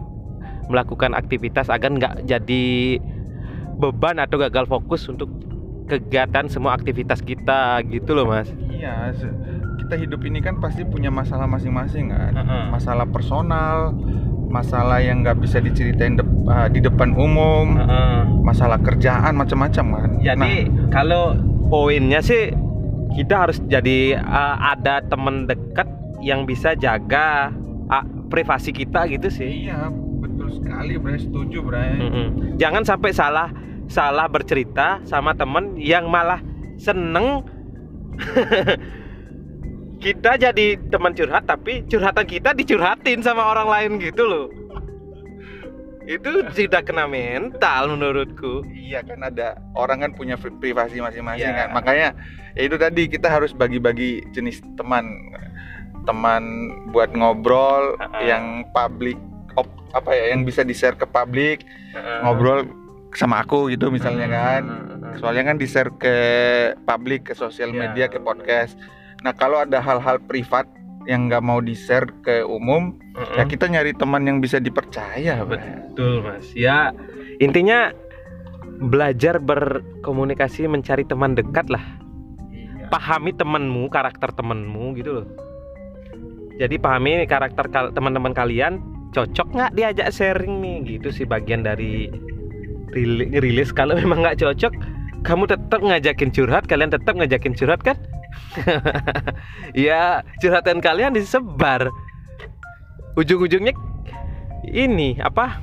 melakukan 0.70 1.12
aktivitas 1.12 1.68
agar 1.68 1.90
nggak 1.90 2.16
jadi 2.24 2.66
beban 3.76 4.18
atau 4.18 4.38
gagal 4.40 4.66
fokus 4.66 5.04
untuk 5.06 5.28
kegiatan 5.86 6.46
semua 6.46 6.74
aktivitas 6.74 7.20
kita 7.20 7.82
gitu 7.84 8.14
loh 8.14 8.30
mas 8.30 8.48
Iya, 8.70 9.12
kita 9.78 9.98
hidup 9.98 10.22
ini 10.24 10.40
kan 10.40 10.56
pasti 10.56 10.86
punya 10.86 11.10
masalah 11.10 11.44
masing-masing 11.44 12.14
kan. 12.14 12.32
Heeh. 12.32 12.64
Masalah 12.72 13.04
personal, 13.04 13.92
masalah 14.48 15.04
yang 15.04 15.20
nggak 15.20 15.36
bisa 15.36 15.60
diceritain 15.60 16.16
dep- 16.16 16.48
ah, 16.48 16.72
di 16.72 16.80
depan 16.80 17.12
umum, 17.12 17.76
masalah 18.40 18.80
kerjaan 18.80 19.36
macam-macam 19.36 19.86
kan. 19.92 20.10
Jadi 20.24 20.64
kalau 20.88 21.36
poinnya 21.68 22.24
sih 22.24 22.56
kita 23.10 23.36
harus 23.36 23.60
jadi 23.66 24.16
uh, 24.16 24.56
ada 24.72 25.04
teman 25.04 25.44
dekat 25.44 25.90
yang 26.22 26.48
bisa 26.48 26.72
jaga 26.72 27.52
uh, 27.90 28.06
privasi 28.30 28.72
kita 28.72 29.10
gitu 29.10 29.28
Nah, 29.28 29.36
sih. 29.36 29.52
iya, 29.66 29.92
betul 30.50 30.66
sekali, 30.66 30.94
Bre. 30.98 31.16
Setuju, 31.22 31.58
Bre. 31.62 31.86
Mm-mm. 31.96 32.28
Jangan 32.58 32.84
sampai 32.84 33.14
salah 33.14 33.50
salah 33.90 34.26
bercerita 34.26 35.02
sama 35.02 35.34
temen 35.34 35.74
yang 35.74 36.10
malah 36.10 36.42
seneng 36.78 37.42
kita 40.04 40.38
jadi 40.38 40.78
teman 40.90 41.18
curhat 41.18 41.50
tapi 41.50 41.82
curhatan 41.90 42.26
kita 42.30 42.54
dicurhatin 42.54 43.22
sama 43.22 43.46
orang 43.46 43.68
lain 43.68 43.92
gitu 44.00 44.24
loh. 44.26 44.48
Itu 46.06 46.42
sudah 46.50 46.82
kena 46.82 47.06
mental 47.06 47.94
menurutku. 47.94 48.66
Iya 48.66 49.06
kan 49.06 49.22
ada 49.22 49.62
orang 49.78 50.02
kan 50.02 50.12
punya 50.14 50.34
pri- 50.38 50.58
privasi 50.58 50.98
masing-masing 50.98 51.46
Iya. 51.46 51.66
kan. 51.66 51.70
Makanya 51.78 52.10
ya 52.58 52.62
itu 52.66 52.76
tadi 52.82 53.06
kita 53.06 53.30
harus 53.30 53.54
bagi-bagi 53.54 54.26
jenis 54.34 54.62
teman. 54.74 55.06
Teman 56.10 56.44
buat 56.90 57.14
ngobrol 57.14 57.94
Heeh. 58.02 58.26
yang 58.26 58.66
publik 58.74 59.18
op- 59.60 59.78
apa 59.92 60.14
ya 60.14 60.32
yang 60.34 60.46
bisa 60.46 60.62
di-share 60.62 60.96
ke 60.96 61.06
publik, 61.06 61.66
ngobrol 62.22 62.66
sama 63.18 63.42
aku 63.42 63.74
gitu 63.74 63.90
misalnya 63.90 64.30
kan. 64.30 64.64
Soalnya 65.18 65.50
kan 65.50 65.58
di-share 65.58 65.90
ke 65.98 66.16
publik, 66.86 67.28
ke 67.28 67.34
sosial 67.34 67.74
Iya. 67.74 67.80
media, 67.82 68.06
ke 68.08 68.22
podcast. 68.22 68.78
Nah, 69.26 69.34
kalau 69.34 69.60
ada 69.60 69.82
hal-hal 69.82 70.22
privat 70.24 70.70
yang 71.10 71.26
nggak 71.26 71.42
mau 71.42 71.58
di-share 71.60 72.06
ke 72.22 72.46
umum, 72.46 72.94
ya 73.36 73.44
kita 73.44 73.66
nyari 73.66 73.98
teman 73.98 74.24
yang 74.30 74.38
bisa 74.38 74.62
dipercaya. 74.62 75.42
Betul 75.44 76.22
mas. 76.22 76.54
Ya 76.54 76.94
intinya 77.42 77.90
belajar 78.80 79.42
berkomunikasi 79.42 80.70
mencari 80.70 81.04
teman 81.04 81.34
dekat 81.34 81.68
lah. 81.68 81.82
Iya. 82.54 82.88
Pahami 82.94 83.34
temanmu, 83.34 83.90
karakter 83.90 84.30
temanmu 84.32 84.96
gitu 84.96 85.12
loh. 85.20 85.28
Jadi 86.60 86.76
pahami 86.78 87.24
karakter 87.26 87.72
kal- 87.72 87.92
teman-teman 87.96 88.36
kalian 88.36 88.80
cocok 89.12 89.48
nggak 89.50 89.72
diajak 89.74 90.10
sharing 90.10 90.60
nih? 90.60 90.78
Gitu 90.88 91.10
sih 91.12 91.26
bagian 91.26 91.62
dari 91.62 92.10
rili- 92.92 93.32
rilis. 93.36 93.70
Kalau 93.70 93.94
memang 93.94 94.22
nggak 94.22 94.40
cocok 94.40 94.74
kamu 95.20 95.44
tetap 95.46 95.80
ngajakin 95.80 96.32
curhat 96.32 96.64
kalian 96.64 96.90
tetap 96.90 97.14
ngajakin 97.14 97.54
curhat 97.54 97.82
kan? 97.82 97.98
Ya 99.74 100.22
curhatan 100.38 100.80
kalian 100.80 101.14
disebar. 101.14 101.90
Ujung-ujungnya 103.14 103.74
ini 104.66 105.18
apa? 105.20 105.60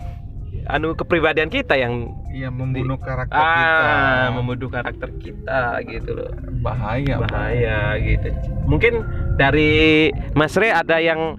Anu 0.66 0.92
kepribadian 0.92 1.46
kita 1.46 1.78
yang 1.78 2.10
Iya, 2.28 2.50
membunuh 2.50 2.98
karakter 2.98 3.32
kita. 3.32 3.80
ah 3.80 4.28
membunuh 4.28 4.68
karakter 4.68 5.08
kita 5.16 5.60
gitu 5.86 6.10
loh. 6.12 6.28
Bahaya, 6.60 7.16
Bro. 7.16 7.24
bahaya 7.24 7.78
gitu. 7.96 8.28
Mungkin 8.66 8.92
dari 9.34 10.10
Mas 10.34 10.52
Re 10.52 10.68
ada 10.68 10.98
yang 10.98 11.38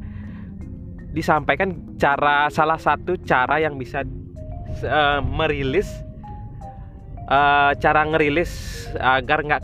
disampaikan 1.12 1.76
cara 1.98 2.48
salah 2.54 2.78
satu 2.78 3.18
cara 3.26 3.58
yang 3.58 3.76
bisa 3.76 4.06
eh, 4.82 5.20
merilis 5.26 5.90
eh, 7.28 7.72
cara 7.82 8.02
ngerilis 8.08 8.52
agar 8.98 9.44
nggak 9.44 9.62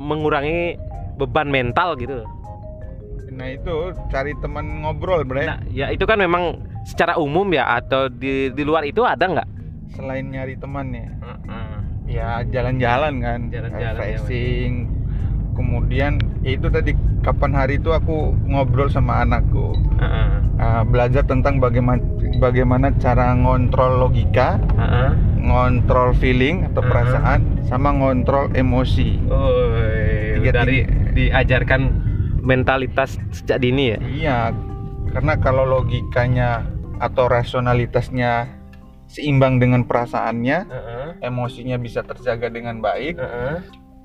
mengurangi 0.00 0.76
beban 1.20 1.52
mental 1.52 1.96
gitu 2.00 2.24
loh. 2.24 2.28
Nah, 3.30 3.48
itu 3.56 3.96
cari 4.12 4.36
teman 4.44 4.84
ngobrol, 4.84 5.24
Bre. 5.24 5.48
Nah, 5.48 5.60
ya 5.72 5.88
itu 5.88 6.04
kan 6.04 6.20
memang 6.20 6.60
secara 6.84 7.16
umum 7.16 7.48
ya 7.52 7.80
atau 7.80 8.08
di 8.12 8.52
di 8.52 8.62
luar 8.64 8.84
itu 8.84 9.00
ada 9.00 9.24
nggak? 9.24 9.48
Selain 9.96 10.24
nyari 10.28 10.60
temannya, 10.60 11.18
ya 12.06 12.44
jalan-jalan 12.46 13.20
kan, 13.20 13.40
Jalan-jalan, 13.48 14.00
ya. 14.06 14.18
Kemudian 15.60 16.16
ya 16.40 16.56
itu 16.56 16.72
tadi 16.72 16.96
kapan 17.20 17.52
hari 17.52 17.76
itu 17.76 17.92
aku 17.92 18.32
ngobrol 18.48 18.88
sama 18.88 19.20
anakku, 19.20 19.76
Heeh. 20.00 20.28
Ah, 20.56 20.80
belajar 20.82 21.20
tentang 21.22 21.60
bagaimana 21.60 22.00
bagaimana 22.40 22.88
cara 22.96 23.36
ngontrol 23.36 24.00
logika, 24.00 24.56
Heeh. 24.56 25.12
ngontrol 25.36 26.16
feeling 26.16 26.64
atau 26.64 26.80
Uh-huh. 26.80 26.88
perasaan, 26.88 27.40
sama 27.68 27.92
ngontrol 27.92 28.48
emosi. 28.52 29.20
Oi, 29.28 30.40
Tiga- 30.40 30.64
dari 30.64 30.88
diajarkan 31.12 31.80
mentalitas 32.40 33.20
sejak 33.30 33.60
dini 33.60 33.92
ya. 33.92 33.98
Iya, 34.00 34.38
karena 35.12 35.36
kalau 35.36 35.68
logikanya 35.68 36.64
atau 36.96 37.28
rasionalitasnya 37.28 38.48
seimbang 39.06 39.60
dengan 39.60 39.84
perasaannya, 39.84 40.58
Heeh. 40.64 41.08
emosinya 41.20 41.76
bisa 41.76 42.00
terjaga 42.00 42.48
dengan 42.48 42.80
baik, 42.80 43.20
Heeh. 43.20 43.56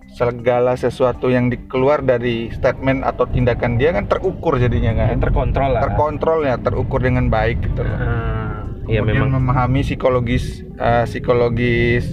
Segala 0.08 0.74
sesuatu 0.74 1.28
yang 1.28 1.48
dikeluar 1.48 2.00
dari 2.00 2.48
statement 2.50 3.02
atau 3.02 3.26
tindakan 3.26 3.76
dia 3.76 3.92
kan 3.92 4.06
terukur 4.06 4.56
jadinya 4.56 4.94
kan. 4.96 5.20
terkontrol 5.20 5.70
lah. 5.72 5.82
Terkontrol 5.84 6.40
ya, 6.44 6.56
terukur 6.56 7.00
dengan 7.00 7.28
baik 7.28 7.64
gitu 7.64 7.82
loh. 7.82 7.96
Ah, 7.96 8.34
Iya 8.86 9.02
Kemudian 9.02 9.28
memang. 9.28 9.42
memahami 9.44 9.82
psikologis 9.82 10.62
eh, 10.72 11.06
psikologis 11.06 12.06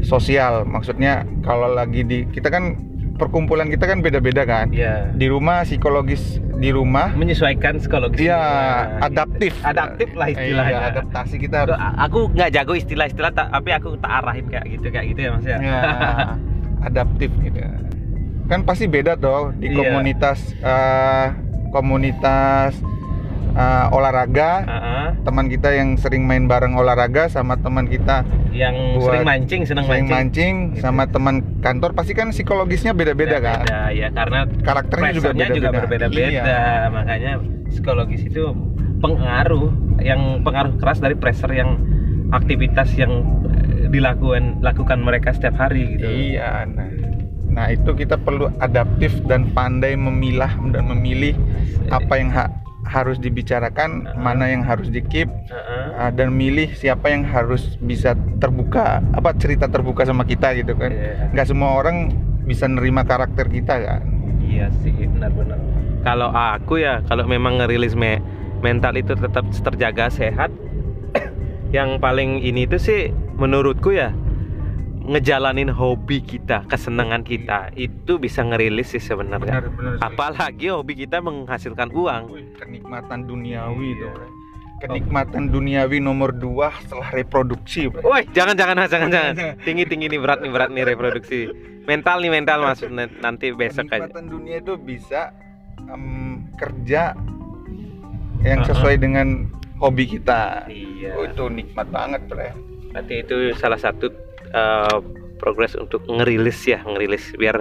sosial. 0.00 0.64
Maksudnya 0.64 1.12
kalau 1.40 1.68
lagi 1.70 2.00
di 2.00 2.24
kita 2.26 2.48
kan 2.48 2.80
perkumpulan 3.14 3.68
kita 3.68 3.84
kan 3.84 4.00
beda-beda 4.00 4.42
kan. 4.42 4.72
Iya. 4.72 5.12
Di 5.12 5.28
rumah 5.28 5.62
psikologis 5.62 6.40
di 6.54 6.70
rumah 6.70 7.12
Menyesuaikan 7.12 7.76
psikologis. 7.76 8.18
dia 8.18 8.34
Nah, 8.34 9.04
adaptif. 9.04 9.52
gitu. 9.52 9.68
Adaptif 9.68 10.08
lah 10.14 10.26
istilahnya. 10.28 10.78
Iya, 10.80 10.90
adaptasi 10.90 11.36
kita 11.36 11.56
harus 11.60 11.76
Aku 11.76 12.30
nggak 12.30 12.50
jago 12.50 12.72
istilah-istilah, 12.72 13.30
ta- 13.30 13.50
tapi 13.52 13.70
aku 13.70 13.94
tak 13.96 14.12
arahin 14.16 14.46
kayak 14.48 14.66
gitu 14.70 14.86
kayak 14.88 15.06
gitu 15.12 15.20
ya 15.20 15.30
mas 15.30 15.44
ya. 15.44 15.58
ya, 15.60 15.78
adaptif 16.84 17.32
gitu. 17.40 17.58
Kan 18.44 18.62
pasti 18.62 18.84
beda 18.84 19.16
tuh 19.16 19.56
di 19.56 19.68
Iya. 19.68 19.76
komunitas 19.78 20.38
eh, 20.54 21.26
komunitas 21.70 22.76
eh, 23.52 23.86
olahraga. 23.90 24.50
Heeh. 24.62 24.92
Teman 25.22 25.46
kita 25.46 25.70
yang 25.70 25.96
sering 25.96 26.22
main 26.22 26.44
bareng 26.44 26.74
olahraga 26.74 27.26
sama 27.26 27.56
teman 27.56 27.86
kita 27.86 28.20
Yang 28.50 28.76
Buat 28.94 29.04
sering 29.04 29.24
mancing, 29.24 29.60
seneng 29.64 29.84
sering 29.84 30.04
mancing. 30.06 30.14
mancing 30.14 30.54
Gitu. 30.70 30.80
sama 30.80 31.02
teman 31.06 31.34
kantor 31.58 31.90
pasti 31.90 32.12
kan 32.12 32.30
psikologisnya 32.30 32.92
beda-beda 32.92 33.40
kan. 33.40 33.64
Beda, 33.64 33.90
ya 33.90 34.08
karena 34.10 34.46
Karakternya 34.60 35.10
juga 35.10 35.28
pressure-nya 35.28 35.42
beda-beda. 35.44 35.56
juga 35.56 35.68
berbeda-beda. 35.74 36.30
Iya. 36.30 36.44
Makanya 36.88 37.32
psikologis 37.66 38.22
itu 38.22 38.44
pengaruh 39.00 39.66
yang 39.98 40.20
pengaruh 40.40 40.78
keras 40.78 40.98
dari 40.98 41.14
pressure 41.14 41.50
yang 41.50 41.82
aktivitas 42.30 42.94
yang 42.94 43.26
dilakukan 43.94 44.58
lakukan 44.58 44.98
mereka 44.98 45.30
setiap 45.30 45.54
hari 45.56 45.94
gitu 45.94 46.06
iya 46.10 46.66
nah 46.66 46.90
nah 47.54 47.66
itu 47.70 47.94
kita 47.94 48.18
perlu 48.18 48.50
adaptif 48.58 49.14
dan 49.30 49.46
pandai 49.54 49.94
memilah 49.94 50.50
dan 50.74 50.90
memilih 50.90 51.38
apa 51.94 52.18
yang 52.18 52.34
ha 52.34 52.50
harus 52.84 53.16
dibicarakan, 53.16 54.04
uh 54.04 54.12
-huh. 54.12 54.20
mana 54.20 54.52
yang 54.52 54.60
harus 54.60 54.92
di 54.92 55.00
keep, 55.00 55.26
uh 55.26 55.56
-huh. 55.56 55.86
uh, 56.04 56.10
dan 56.12 56.36
milih 56.36 56.68
siapa 56.76 57.08
yang 57.10 57.24
harus 57.24 57.80
bisa 57.80 58.12
terbuka, 58.38 59.00
apa 59.16 59.32
cerita 59.40 59.66
terbuka 59.66 60.04
sama 60.04 60.22
kita 60.28 60.52
gitu 60.54 60.76
kan. 60.76 60.92
Yeah. 60.92 61.32
Gak 61.32 61.48
semua 61.50 61.80
orang 61.80 62.12
bisa 62.44 62.68
nerima 62.68 63.02
karakter 63.02 63.48
kita 63.48 63.74
kan. 63.80 64.04
Iya 64.44 64.68
sih, 64.84 64.92
benar-benar. 64.92 65.56
Kalau 66.04 66.28
aku 66.28 66.84
ya, 66.84 67.00
kalau 67.08 67.24
memang 67.24 67.56
ngerilis 67.56 67.96
me 67.96 68.20
mental 68.60 68.96
itu 69.00 69.16
tetap 69.16 69.44
terjaga 69.48 70.12
sehat, 70.12 70.52
yang 71.74 71.98
paling 71.98 72.38
ini 72.38 72.70
itu 72.70 72.78
sih 72.78 73.10
menurutku 73.34 73.90
ya 73.90 74.14
ngejalanin 75.04 75.68
hobi 75.68 76.24
kita, 76.24 76.64
kesenangan 76.64 77.26
kita 77.26 77.74
itu 77.76 78.16
bisa 78.16 78.40
ngerilis 78.40 78.96
sih 78.96 79.02
sebenarnya. 79.02 79.60
Apalagi 80.00 80.72
hobi 80.72 80.96
kita 80.96 81.20
menghasilkan 81.20 81.92
uang. 81.92 82.32
kenikmatan 82.56 83.28
duniawi 83.28 84.00
itu. 84.00 84.08
Iya. 84.08 84.26
Kenikmatan 84.80 85.52
duniawi 85.52 86.00
nomor 86.00 86.32
dua 86.32 86.72
setelah 86.80 87.12
reproduksi. 87.12 87.92
Woi, 87.92 88.24
jangan 88.32 88.56
jangan 88.56 88.88
jangan 88.88 89.08
jangan. 89.12 89.34
Tinggi 89.66 89.84
tinggi 89.84 90.08
nih 90.08 90.20
berat 90.20 90.40
nih 90.40 90.50
berat 90.52 90.70
nih 90.72 90.84
reproduksi. 90.88 91.40
Mental 91.84 92.16
nih 92.24 92.32
mental 92.32 92.64
maksud 92.64 92.88
nanti 92.96 93.52
besok 93.52 93.92
aja. 93.92 94.08
Kenikmatan 94.08 94.26
dunia 94.32 94.56
itu 94.64 94.74
bisa 94.80 95.36
um, 95.84 96.48
kerja 96.56 97.12
yang 98.40 98.60
sesuai 98.64 98.96
uh 98.96 98.96
-huh. 98.96 99.04
dengan 99.04 99.28
hobi 99.82 100.04
kita. 100.06 100.66
Iya. 100.70 101.18
Oh, 101.18 101.24
itu 101.26 101.44
nikmat 101.50 101.90
banget, 101.90 102.22
Bre. 102.30 102.50
Berarti 102.94 103.14
itu 103.26 103.36
salah 103.58 103.78
satu 103.78 104.06
uh, 104.54 104.98
progres 105.44 105.74
untuk 105.76 106.06
ngerilis 106.08 106.56
ya 106.64 106.80
ngerilis 106.86 107.34
biar 107.36 107.60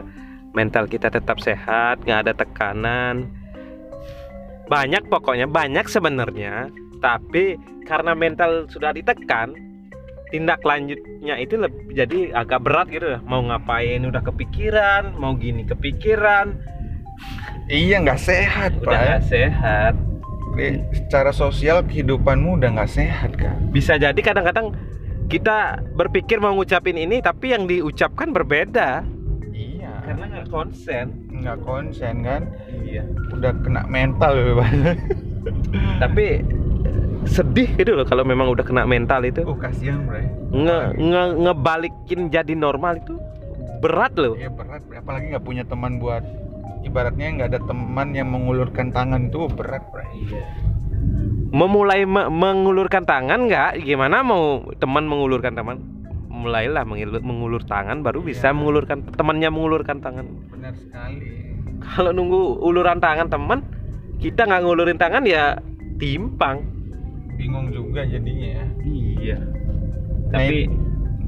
mental 0.53 0.85
kita 0.85 1.09
tetap 1.09 1.41
sehat 1.41 1.99
nggak 2.05 2.29
ada 2.29 2.33
tekanan 2.37 3.27
banyak 4.69 5.03
pokoknya 5.09 5.49
banyak 5.49 5.83
sebenarnya 5.89 6.69
tapi 7.03 7.59
karena 7.83 8.15
mental 8.15 8.69
sudah 8.71 8.95
ditekan 8.95 9.51
tindak 10.31 10.65
lanjutnya 10.65 11.37
itu 11.37 11.59
lebih, 11.59 11.93
jadi 11.93 12.33
agak 12.33 12.63
berat 12.63 12.87
gitu 12.89 13.19
mau 13.27 13.43
ngapain 13.43 14.01
udah 14.01 14.23
kepikiran 14.23 15.13
mau 15.19 15.35
gini 15.35 15.67
kepikiran 15.67 16.55
iya 17.67 17.99
nggak 17.99 18.21
sehat 18.21 18.71
udah 18.79 19.19
nggak 19.19 19.25
sehat 19.27 19.93
secara 20.93 21.33
sosial 21.33 21.81
kehidupanmu 21.85 22.61
udah 22.61 22.69
nggak 22.77 22.91
sehat 22.91 23.33
kan 23.35 23.57
bisa 23.73 23.97
jadi 23.97 24.17
kadang-kadang 24.21 24.73
kita 25.33 25.81
berpikir 25.95 26.37
mau 26.37 26.53
ngucapin 26.53 26.93
ini 26.99 27.17
tapi 27.23 27.55
yang 27.55 27.65
diucapkan 27.65 28.29
berbeda. 28.29 29.01
Iya. 29.49 29.93
Karena 30.03 30.25
nggak 30.29 30.47
konsen. 30.51 31.05
Nggak 31.31 31.57
konsen 31.63 32.15
kan? 32.21 32.41
Iya. 32.83 33.03
Udah 33.31 33.51
kena 33.63 33.81
mental 33.87 34.33
tapi 36.03 36.39
sedih 37.23 37.67
gitu 37.79 37.95
loh 37.95 38.05
kalau 38.07 38.21
memang 38.27 38.51
udah 38.51 38.61
kena 38.61 38.83
mental 38.83 39.23
itu. 39.23 39.41
Oh 39.47 39.55
kasihan 39.55 40.03
bre. 40.03 40.27
Nge, 40.53 40.79
nge 40.99 41.23
ngebalikin 41.39 42.29
jadi 42.29 42.53
normal 42.53 42.99
itu 42.99 43.15
berat 43.79 44.13
loh. 44.19 44.35
Iya 44.35 44.51
berat. 44.51 44.83
Apalagi 44.91 45.33
nggak 45.33 45.45
punya 45.45 45.63
teman 45.65 45.97
buat 45.97 46.23
ibaratnya 46.83 47.27
nggak 47.39 47.49
ada 47.55 47.61
teman 47.63 48.11
yang 48.13 48.29
mengulurkan 48.29 48.91
tangan 48.91 49.31
itu 49.31 49.47
berat 49.49 49.83
bre. 49.89 50.05
Iya. 50.13 50.43
Memulai 51.53 52.03
me 52.03 52.27
mengulurkan 52.27 53.07
tangan 53.07 53.47
nggak? 53.47 53.81
Gimana 53.81 54.21
mau 54.21 54.67
teman 54.77 55.07
mengulurkan 55.07 55.55
tangan? 55.55 55.79
Mulailah 56.33 56.83
mengulur, 56.83 57.21
mengulur 57.23 57.63
tangan 57.63 58.03
baru 58.03 58.19
bisa 58.21 58.51
iya. 58.51 58.57
mengulurkan 58.57 58.97
temannya 59.15 59.49
mengulurkan 59.49 59.97
tangan. 60.03 60.25
Benar 60.51 60.73
sekali. 60.75 61.55
Kalau 61.83 62.11
nunggu 62.15 62.63
uluran 62.63 62.99
tangan 62.99 63.27
teman 63.27 63.59
kita 64.19 64.47
nggak 64.47 64.61
ngulurin 64.63 64.99
tangan 64.99 65.23
ya 65.27 65.59
timpang. 65.99 66.63
Bingung 67.35 67.71
juga 67.71 68.05
jadinya 68.05 68.63
iya. 68.83 69.37
Nah, 70.33 70.41
tapi 70.41 70.65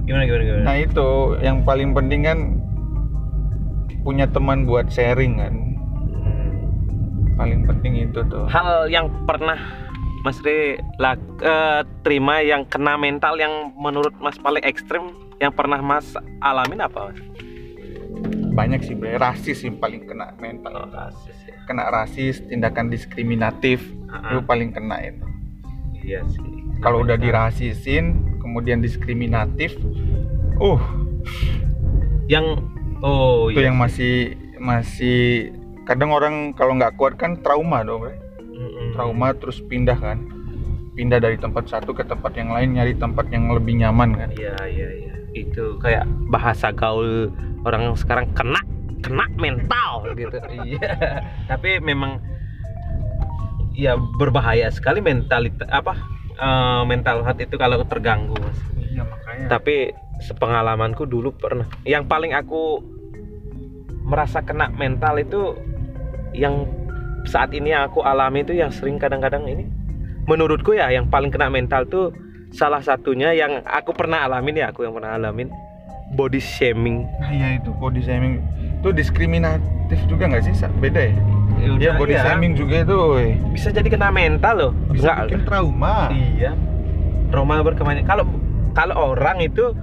gimana, 0.06 0.23
gimana 0.25 0.43
gimana? 0.45 0.63
nah 0.65 0.75
itu 0.77 1.10
yang 1.41 1.62
paling 1.62 1.93
penting 1.93 2.21
kan 2.25 2.39
punya 4.06 4.30
teman 4.30 4.70
buat 4.70 4.86
sharing 4.94 5.41
kan 5.41 5.56
paling 7.36 7.68
penting 7.68 8.06
itu 8.06 8.22
tuh 8.30 8.46
hal 8.48 8.88
yang 8.88 9.10
pernah 9.26 9.58
Mas 10.26 10.41
Re 10.41 10.82
lah, 10.98 11.13
uh, 11.46 11.86
terima 12.02 12.41
yang 12.41 12.65
kena 12.65 12.98
mental 12.98 13.38
yang 13.38 13.70
menurut 13.78 14.10
Mas 14.18 14.41
paling 14.41 14.65
ekstrim 14.65 15.13
yang 15.38 15.54
pernah 15.54 15.78
Mas 15.86 16.18
alamin 16.41 16.82
apa 16.82 17.13
Mas? 17.13 17.22
Banyak 18.56 18.82
sih, 18.88 18.98
bre. 18.98 19.22
rasis 19.22 19.62
yang 19.68 19.78
paling 19.78 20.10
kena 20.10 20.34
mental. 20.41 20.74
Oh, 20.82 20.89
rasis 20.89 21.38
ya. 21.46 21.60
Kena 21.70 21.94
rasis, 21.94 22.41
tindakan 22.48 22.89
diskriminatif 22.89 23.86
uh-huh. 24.10 24.32
itu 24.34 24.39
paling 24.48 24.74
kena 24.74 24.98
itu. 25.06 25.28
Iya 26.02 26.26
sih. 26.26 26.41
Kalau 26.82 27.06
udah 27.06 27.22
dirasisin, 27.22 28.39
kemudian 28.41 28.82
diskriminatif, 28.82 29.78
uh, 30.58 30.82
yang 32.26 32.58
oh 33.03 33.51
itu 33.51 33.60
iya 33.60 33.71
yang 33.71 33.79
masih 33.79 34.38
masih 34.62 35.51
kadang 35.84 36.15
orang 36.15 36.55
kalau 36.55 36.75
nggak 36.75 36.95
kuat 36.95 37.19
kan 37.19 37.39
trauma 37.43 37.84
dong, 37.84 38.08
bre 38.08 38.25
trauma 38.95 39.36
terus 39.36 39.60
pindah 39.60 39.99
kan. 39.99 40.23
Pindah 40.95 41.19
dari 41.19 41.36
tempat 41.36 41.67
satu 41.67 41.91
ke 41.91 42.08
tempat 42.08 42.31
yang 42.39 42.55
lain 42.55 42.79
nyari 42.79 42.95
tempat 42.95 43.27
yang 43.27 43.51
lebih 43.51 43.75
nyaman 43.84 44.15
kan. 44.15 44.29
Iya 44.31 44.55
iya 44.63 44.89
iya. 44.95 45.13
Itu 45.36 45.75
kayak 45.84 46.08
bahasa 46.31 46.71
gaul 46.71 47.27
orang 47.67 47.91
sekarang 47.99 48.31
kena 48.31 48.63
kena 49.03 49.27
mental 49.36 50.08
gitu. 50.15 50.39
Iya. 50.63 50.95
Tapi 51.51 51.84
memang 51.84 52.23
ya 53.75 53.99
berbahaya 53.99 54.71
sekali 54.71 55.03
mentalitas 55.03 55.67
apa 55.67 55.99
uh, 56.39 56.88
mental 56.88 57.27
hati 57.27 57.43
itu 57.43 57.60
kalau 57.60 57.84
terganggu 57.84 58.39
mas. 58.39 58.60
Iya 58.79 59.03
makanya. 59.03 59.45
Tapi 59.51 59.91
sepengalamanku 60.23 61.04
dulu 61.08 61.36
pernah. 61.36 61.67
Yang 61.84 62.04
paling 62.08 62.32
aku 62.36 62.80
merasa 64.06 64.45
kena 64.45 64.69
mental 64.69 65.17
itu 65.17 65.58
yang 66.36 66.69
saat 67.25 67.49
ini 67.58 67.73
yang 67.73 67.89
aku 67.89 68.06
alami 68.06 68.45
itu 68.45 68.54
yang 68.54 68.69
sering 68.69 69.01
kadang-kadang 69.01 69.49
ini. 69.49 69.65
Menurutku 70.30 70.78
ya 70.78 70.89
yang 70.93 71.10
paling 71.10 71.34
kena 71.34 71.49
mental 71.49 71.86
tuh 71.89 72.13
salah 72.54 72.80
satunya 72.82 73.34
yang 73.34 73.65
aku 73.65 73.91
pernah 73.91 74.25
alamin 74.25 74.62
ya 74.62 74.69
aku 74.69 74.86
yang 74.86 74.93
pernah 74.93 75.17
alamin. 75.17 75.49
Body 76.13 76.38
shaming. 76.38 77.01
Nah, 77.17 77.34
iya 77.34 77.47
itu 77.58 77.73
body 77.75 78.01
shaming. 78.06 78.39
Itu 78.80 78.93
diskriminatif 78.93 79.99
juga 80.06 80.30
nggak 80.30 80.43
sih 80.45 80.54
beda 80.78 81.01
ya? 81.01 81.15
Iya 81.56 81.91
body 81.97 82.13
iya. 82.13 82.21
shaming 82.21 82.54
juga 82.54 82.86
itu 82.86 82.97
bisa 83.49 83.73
jadi 83.73 83.88
kena 83.89 84.13
mental 84.13 84.54
loh. 84.54 84.71
Bisa 84.93 85.12
Nggak, 85.12 85.17
bikin 85.25 85.41
trauma. 85.49 85.95
Iya. 86.13 86.51
Trauma 87.34 87.63
berkepanjangan 87.65 88.06
kalau 88.06 88.25
kalau 88.78 88.95
orang 89.15 89.41
itu 89.41 89.73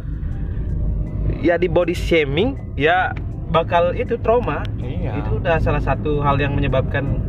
ya 1.43 1.59
di 1.59 1.67
body 1.71 1.95
shaming 1.95 2.59
ya 2.79 3.13
bakal 3.53 3.93
itu 3.93 4.17
trauma. 4.19 4.65
Iya. 4.81 5.19
itu 5.19 5.43
udah 5.43 5.59
salah 5.59 5.83
satu 5.83 6.23
hal 6.23 6.39
yang 6.39 6.55
menyebabkan 6.55 7.21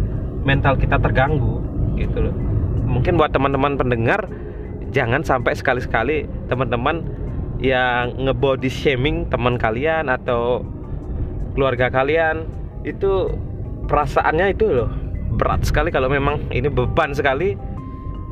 mental 0.46 0.78
kita 0.80 1.02
terganggu 1.02 1.60
gitu 2.00 2.30
loh. 2.30 2.36
Mungkin 2.86 3.18
buat 3.18 3.34
teman-teman 3.34 3.76
pendengar 3.76 4.30
jangan 4.94 5.26
sampai 5.26 5.58
sekali-sekali 5.58 6.30
teman-teman 6.48 7.02
yang 7.60 8.14
ngebody 8.20 8.70
shaming 8.70 9.26
teman 9.28 9.58
kalian 9.58 10.12
atau 10.12 10.62
keluarga 11.58 11.90
kalian 11.90 12.46
itu 12.86 13.32
perasaannya 13.88 14.54
itu 14.54 14.66
loh 14.70 14.90
berat 15.34 15.66
sekali 15.66 15.90
kalau 15.90 16.08
memang 16.08 16.40
ini 16.54 16.70
beban 16.70 17.12
sekali. 17.12 17.58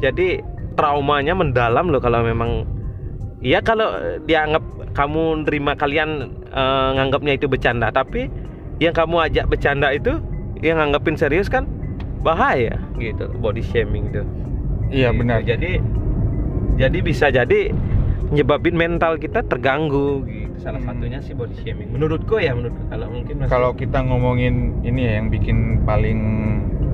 Jadi 0.02 0.41
traumanya 0.74 1.38
mendalam 1.38 1.89
loh 1.89 2.02
kalau 2.02 2.26
memang 2.26 2.65
ya 3.41 3.60
kalau 3.62 3.97
dianggap 4.25 4.63
kamu 4.93 5.45
nerima 5.45 5.73
kalian 5.73 6.30
e, 6.49 6.63
nganggapnya 6.97 7.34
itu 7.38 7.49
bercanda 7.49 7.89
tapi 7.89 8.30
yang 8.77 8.93
kamu 8.93 9.30
ajak 9.30 9.45
bercanda 9.49 9.89
itu 9.93 10.21
yang 10.62 10.77
nganggapin 10.77 11.17
serius 11.17 11.49
kan 11.49 11.65
bahaya 12.21 12.77
gitu 13.01 13.30
body 13.41 13.65
shaming 13.65 14.13
itu 14.13 14.21
iya 14.93 15.10
gitu. 15.10 15.19
benar 15.25 15.41
jadi 15.41 15.82
jadi 16.77 16.97
bisa 17.01 17.34
jadi 17.34 17.73
nyebabin 18.32 18.77
mental 18.77 19.17
kita 19.17 19.41
terganggu 19.43 20.23
gitu 20.30 20.41
salah 20.62 20.77
hmm. 20.77 20.88
satunya 20.93 21.19
sih 21.25 21.34
body 21.34 21.58
shaming 21.65 21.89
menurutku 21.89 22.38
ya 22.38 22.54
menurutku 22.54 22.86
kalau 22.93 23.08
mungkin 23.10 23.34
masih... 23.41 23.49
kalau 23.49 23.69
kita 23.73 23.99
ngomongin 24.06 24.77
ini 24.86 25.01
ya 25.10 25.12
yang 25.17 25.27
bikin 25.34 25.82
paling 25.82 26.19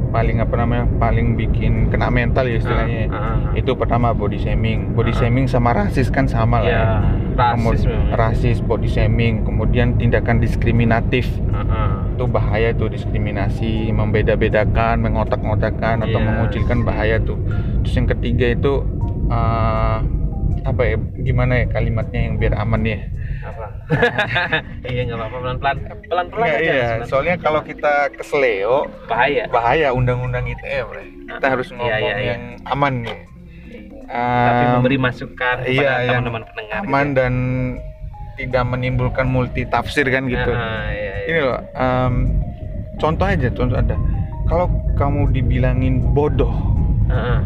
paling 0.10 0.40
apa 0.40 0.56
namanya 0.58 0.86
paling 0.98 1.36
bikin 1.36 1.92
kena 1.92 2.08
mental 2.08 2.48
ya 2.48 2.58
istilahnya. 2.60 3.12
Uh, 3.12 3.16
uh, 3.16 3.38
itu 3.60 3.72
pertama 3.76 4.16
body 4.16 4.40
shaming. 4.40 4.96
Body 4.98 5.12
uh, 5.14 5.18
shaming 5.18 5.46
sama 5.46 5.76
rasis 5.76 6.08
kan 6.10 6.26
sama 6.26 6.64
lah 6.64 6.70
ya, 6.70 6.80
ya. 6.80 6.90
rasis, 7.36 7.82
rasis 8.16 8.58
body 8.64 8.90
shaming 8.90 9.44
kemudian 9.44 9.96
tindakan 10.00 10.40
diskriminatif. 10.40 11.28
Uh, 11.52 11.60
uh. 11.62 11.90
itu 12.18 12.26
bahaya 12.26 12.74
tuh 12.74 12.90
diskriminasi 12.90 13.94
membeda-bedakan 13.94 15.06
mengotak-ngotakan 15.06 16.02
atau 16.02 16.18
yeah, 16.18 16.26
mengucilkan 16.26 16.82
bahaya 16.82 17.22
tuh. 17.22 17.38
Terus 17.86 17.94
yang 17.94 18.10
ketiga 18.10 18.58
itu 18.58 18.74
uh, 19.30 20.02
apa 20.66 20.82
ya 20.84 20.98
gimana 21.24 21.64
ya 21.64 21.66
kalimatnya 21.70 22.20
yang 22.28 22.36
biar 22.42 22.58
aman 22.58 22.82
ya 22.84 23.00
apa? 23.52 23.66
Iya 24.92 25.02
nggak 25.08 25.18
apa-apa 25.20 25.38
pelan-pelan. 25.44 25.78
Pelan-pelan 26.08 26.48
aja 26.48 26.62
iya. 26.62 26.88
soalnya 27.08 27.36
kalau 27.40 27.62
kita 27.64 28.12
kesleo 28.16 28.88
bahaya. 29.08 29.48
bahaya 29.52 29.92
undang-undang 29.92 30.48
ITE 30.48 30.80
bro. 30.88 31.04
kita 31.28 31.48
harus 31.48 31.68
iya, 31.70 31.78
ngomong 31.78 32.00
iya, 32.00 32.16
iya. 32.16 32.30
yang 32.34 32.42
aman 32.72 32.94
nih. 33.04 33.20
Tapi 34.08 34.64
Um, 34.64 34.74
memberi 34.80 34.96
masukan 34.96 35.56
iya, 35.68 36.08
teman-teman 36.08 36.48
pendengar. 36.48 36.80
Aman 36.88 37.08
gitu. 37.12 37.18
dan 37.20 37.34
tidak 38.40 38.64
menimbulkan 38.64 39.28
multi 39.28 39.68
tafsir 39.68 40.08
kan 40.08 40.32
gitu. 40.32 40.52
Ah, 40.56 40.88
iya, 40.96 41.14
iya. 41.20 41.28
ini 41.28 41.40
loh 41.44 41.60
um, 41.76 42.14
contoh 42.96 43.28
aja 43.28 43.52
contoh 43.52 43.76
ada. 43.76 44.00
Kalau 44.48 44.72
kamu 44.96 45.36
dibilangin 45.36 46.00
bodoh 46.16 46.78
ah, 47.12 47.44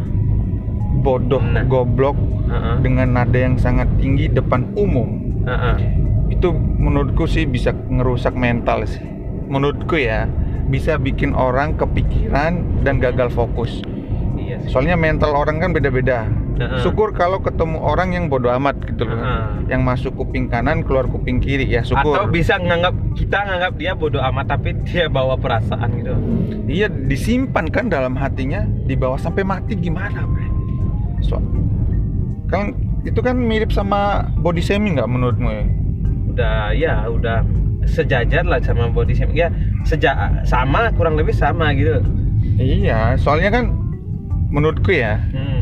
bodoh 1.01 1.41
Nah. 1.41 1.65
goblok 1.65 2.13
ah, 2.51 2.77
dengan 2.77 3.17
nada 3.17 3.37
yang 3.37 3.57
sangat 3.57 3.89
tinggi 3.97 4.29
depan 4.29 4.69
umum 4.77 5.30
ah, 5.47 5.75
ah. 5.75 5.77
itu 6.29 6.53
menurutku 6.55 7.25
sih 7.25 7.45
bisa 7.45 7.73
ngerusak 7.73 8.33
mental 8.33 8.85
sih 8.85 9.03
menurutku 9.51 9.99
ya 9.99 10.27
bisa 10.71 10.95
bikin 10.95 11.35
orang 11.35 11.75
kepikiran 11.75 12.83
dan 12.85 13.01
gagal 13.03 13.29
fokus 13.33 13.83
iya 14.39 14.61
sih. 14.63 14.71
soalnya 14.71 14.95
mental 14.95 15.35
orang 15.35 15.59
kan 15.59 15.75
beda-beda 15.75 16.29
Heeh. 16.61 16.79
syukur 16.85 17.11
kalau 17.11 17.41
ketemu 17.41 17.81
orang 17.81 18.13
yang 18.13 18.25
bodoh 18.29 18.53
amat 18.55 18.79
gitu 18.85 19.09
loh 19.09 19.17
Heeh. 19.17 19.73
yang 19.73 19.81
masuk 19.83 20.15
kuping 20.15 20.47
kanan 20.47 20.85
keluar 20.85 21.09
kuping 21.09 21.41
kiri 21.43 21.67
ya 21.67 21.81
syukur 21.83 22.15
atau 22.15 22.29
bisa 22.29 22.55
nganggap 22.61 22.93
kita 23.17 23.37
nganggap 23.43 23.73
dia 23.75 23.91
bodoh 23.97 24.21
amat 24.31 24.55
tapi 24.55 24.77
dia 24.85 25.09
bawa 25.11 25.35
perasaan 25.35 25.89
gitu 25.99 26.15
Iya 26.71 26.87
disimpan 26.87 27.67
kan 27.67 27.91
dalam 27.91 28.15
hatinya 28.15 28.63
dibawa 28.87 29.19
sampai 29.19 29.43
mati 29.43 29.75
gimana 29.75 30.23
bre? 30.23 30.47
So, 31.19 31.35
kan 32.47 32.71
itu 33.01 33.19
kan 33.21 33.33
mirip 33.37 33.73
sama 33.73 34.29
body 34.41 34.61
shaming 34.61 34.97
nggak 34.97 35.09
menurutmu 35.09 35.49
ya? 35.49 35.63
udah 36.31 36.59
ya 36.71 36.95
udah 37.11 37.43
sejajar 37.83 38.47
lah 38.47 38.61
sama 38.63 38.87
body 38.87 39.11
shaming 39.11 39.35
ya 39.35 39.49
sejak 39.83 40.13
sama 40.47 40.93
kurang 40.95 41.19
lebih 41.19 41.33
sama 41.35 41.73
gitu 41.75 41.99
Iya, 42.61 43.17
soalnya 43.17 43.49
kan 43.53 43.73
menurutku 44.51 44.93
ya 44.93 45.17
hmm. 45.33 45.61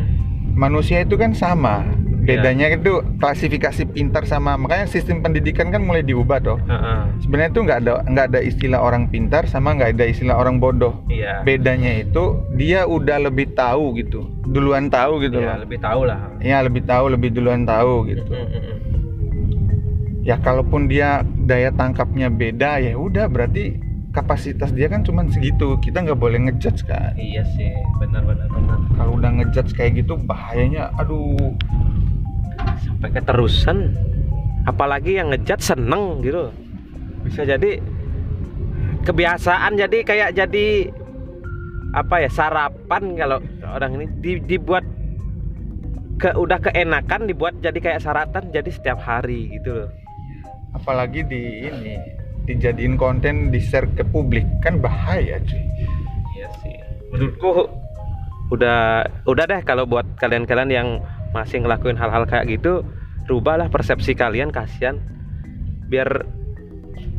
manusia 0.56 1.04
itu 1.04 1.16
kan 1.16 1.32
sama. 1.32 1.84
Iya. 2.20 2.36
Bedanya 2.36 2.66
itu 2.70 2.92
klasifikasi 3.16 3.82
pintar 3.88 4.22
sama 4.22 4.54
makanya 4.54 4.84
sistem 4.84 5.18
pendidikan 5.18 5.68
kan 5.68 5.80
mulai 5.80 6.00
diubah 6.00 6.38
toh. 6.38 6.58
Heeh. 6.60 7.00
Sebenarnya 7.18 7.50
itu 7.50 7.60
nggak 7.60 7.78
ada 7.80 7.92
nggak 8.04 8.26
ada 8.28 8.40
istilah 8.40 8.78
orang 8.78 9.08
pintar 9.08 9.44
sama 9.44 9.72
nggak 9.72 9.96
ada 9.96 10.04
istilah 10.06 10.36
orang 10.36 10.56
bodoh. 10.56 11.00
iya 11.06 11.40
Bedanya 11.40 11.96
itu 11.98 12.24
dia 12.54 12.84
udah 12.84 13.18
lebih 13.22 13.52
tahu 13.52 13.96
gitu, 13.96 14.20
duluan 14.44 14.86
tahu 14.86 15.20
gitu 15.20 15.38
Iya, 15.38 15.56
loh. 15.56 15.64
lebih 15.64 15.78
tahu 15.78 16.00
lah 16.04 16.20
Ya 16.38 16.60
lebih 16.60 16.82
tahu, 16.84 17.04
lebih 17.08 17.30
duluan 17.30 17.64
tahu 17.64 18.04
gitu. 18.06 18.22
Ya 20.20 20.36
kalaupun 20.36 20.86
dia 20.86 21.24
daya 21.40 21.72
tangkapnya 21.72 22.28
beda 22.28 22.76
ya 22.78 22.94
udah 22.94 23.26
berarti 23.26 23.80
kapasitas 24.10 24.68
dia 24.70 24.86
kan 24.86 25.00
cuman 25.00 25.30
segitu 25.30 25.78
kita 25.78 26.02
nggak 26.02 26.18
boleh 26.18 26.38
ngejudge 26.40 26.82
kan 26.82 27.14
iya 27.14 27.46
sih 27.48 27.70
benar 27.96 28.26
benar 28.26 28.50
benar 28.50 28.78
kalau 28.92 29.14
udah 29.14 29.30
ngejudge 29.32 29.70
kayak 29.72 29.96
gitu 29.96 30.18
bahayanya 30.20 30.90
aduh 30.98 31.54
sampai 32.84 33.10
keterusan. 33.12 33.78
Apalagi 34.68 35.16
yang 35.16 35.32
ngejat 35.32 35.60
seneng 35.60 36.20
gitu. 36.20 36.52
Bisa 37.24 37.48
jadi 37.48 37.80
kebiasaan 39.04 39.80
jadi 39.80 39.98
kayak 40.04 40.30
jadi 40.36 40.68
apa 41.96 42.22
ya 42.22 42.30
sarapan 42.30 43.16
kalau 43.16 43.38
orang 43.64 44.00
ini. 44.00 44.06
Di- 44.20 44.44
dibuat 44.44 44.84
ke 46.20 46.36
udah 46.36 46.60
keenakan 46.60 47.24
dibuat 47.24 47.56
jadi 47.64 47.78
kayak 47.80 48.04
saratan 48.04 48.52
jadi 48.52 48.68
setiap 48.68 49.00
hari 49.00 49.48
gitu 49.56 49.72
loh. 49.72 49.90
Apalagi 50.76 51.24
di 51.24 51.66
ini 51.66 51.96
dijadiin 52.44 53.00
konten 53.00 53.48
di 53.48 53.58
share 53.58 53.88
ke 53.96 54.04
publik. 54.04 54.44
Kan 54.60 54.84
bahaya 54.84 55.40
cuy. 55.40 55.64
Iya 56.36 56.48
sih. 56.60 56.76
Menurutku 57.10 57.66
udah 58.52 59.08
udah 59.24 59.44
deh 59.48 59.62
kalau 59.64 59.88
buat 59.88 60.04
kalian-kalian 60.20 60.70
yang 60.70 60.88
masih 61.30 61.62
ngelakuin 61.62 61.98
hal-hal 61.98 62.26
kayak 62.26 62.58
gitu 62.58 62.82
rubahlah 63.30 63.70
persepsi 63.70 64.18
kalian 64.18 64.50
kasihan. 64.50 64.98
Biar 65.86 66.26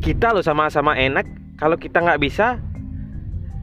kita 0.04 0.36
loh 0.36 0.44
sama-sama 0.44 1.00
enak 1.00 1.24
kalau 1.56 1.80
kita 1.80 2.04
nggak 2.04 2.22
bisa 2.22 2.60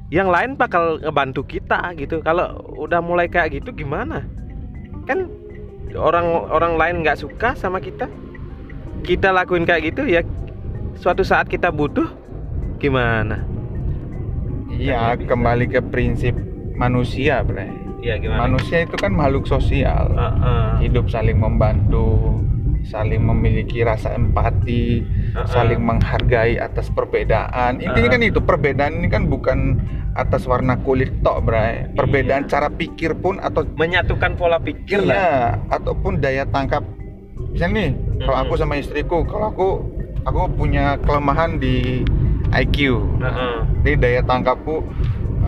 yang 0.09 0.33
lain 0.33 0.57
bakal 0.57 0.97
ngebantu 1.05 1.45
kita 1.45 1.93
gitu. 2.01 2.25
Kalau 2.25 2.57
udah 2.81 3.05
mulai 3.05 3.29
kayak 3.29 3.61
gitu 3.61 3.77
gimana? 3.77 4.25
Kan 5.05 5.29
orang 5.93 6.49
orang 6.49 6.81
lain 6.81 6.97
nggak 7.05 7.21
suka 7.21 7.53
sama 7.53 7.81
kita. 7.85 8.09
Kita 9.05 9.31
lakuin 9.31 9.69
kayak 9.69 9.95
gitu 9.95 10.09
ya 10.09 10.25
suatu 10.99 11.23
saat 11.23 11.47
kita 11.47 11.71
butuh 11.71 12.09
gimana? 12.83 13.45
Bisa. 14.69 15.19
kembali 15.19 15.67
ke 15.75 15.81
prinsip 15.91 16.39
manusia 16.79 17.43
bre 17.43 17.88
ya 17.99 18.15
gimana 18.17 18.47
manusia 18.47 18.83
itu 18.83 18.95
kan 18.95 19.11
makhluk 19.11 19.45
sosial 19.45 20.15
Heeh. 20.15 20.87
hidup 20.87 21.11
saling 21.11 21.39
membantu 21.39 22.39
saling 22.87 23.21
memiliki 23.21 23.83
rasa 23.83 24.15
empati 24.15 25.03
Heeh. 25.05 25.47
saling 25.51 25.83
menghargai 25.83 26.57
atas 26.57 26.89
perbedaan. 26.89 27.83
Intinya 27.83 28.09
Uh-uh. 28.09 28.15
kan 28.17 28.23
itu 28.25 28.41
perbedaan 28.41 28.93
ini 29.03 29.09
kan 29.11 29.29
bukan 29.29 29.83
atas 30.17 30.49
warna 30.49 30.79
kulit 30.81 31.13
tok, 31.21 31.45
Bray. 31.45 31.91
Perbedaan 31.93 32.47
Iya. 32.47 32.51
cara 32.51 32.69
pikir 32.73 33.13
pun 33.19 33.37
atau 33.39 33.67
menyatukan 33.77 34.41
pola 34.41 34.57
pikir 34.57 35.05
lah 35.05 35.15
iya, 35.15 35.35
ataupun 35.69 36.19
daya 36.19 36.49
tangkap. 36.49 36.81
Misalnya 37.53 37.77
nih, 37.77 37.91
kalau 38.25 38.39
aku 38.41 38.53
sama 38.57 38.81
istriku, 38.81 39.21
kalau 39.27 39.53
aku 39.53 39.69
aku 40.25 40.39
punya 40.57 40.97
kelemahan 41.05 41.61
di 41.61 42.03
IQ. 42.51 43.05
Heeh. 43.21 43.55
Jadi 43.85 43.95
daya 44.01 44.21
tangkapku 44.25 44.81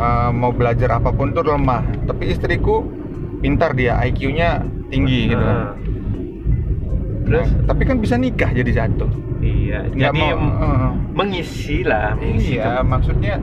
uh, 0.01 0.31
mau 0.33 0.51
belajar 0.51 0.97
apa 0.97 1.13
pun 1.13 1.37
tuh 1.37 1.45
lemah. 1.45 1.85
Tapi 2.09 2.33
istriku 2.33 2.89
pintar 3.45 3.77
dia, 3.77 4.01
IQ-nya 4.01 4.65
tinggi 4.89 5.31
gitu. 5.31 5.45
Heeh. 5.45 5.69
Nah, 7.31 7.47
tapi 7.69 7.87
kan 7.87 8.03
bisa 8.03 8.19
nikah 8.19 8.51
jadi 8.51 8.73
satu. 8.75 9.07
iya 9.39 9.87
Nggak 9.87 10.13
jadi 10.13 10.21
mau, 10.35 10.51
uh, 10.61 10.91
mengisi 11.15 11.87
lah 11.87 12.13
mengisi 12.19 12.59
Iya, 12.59 12.83
maksudnya 12.83 13.39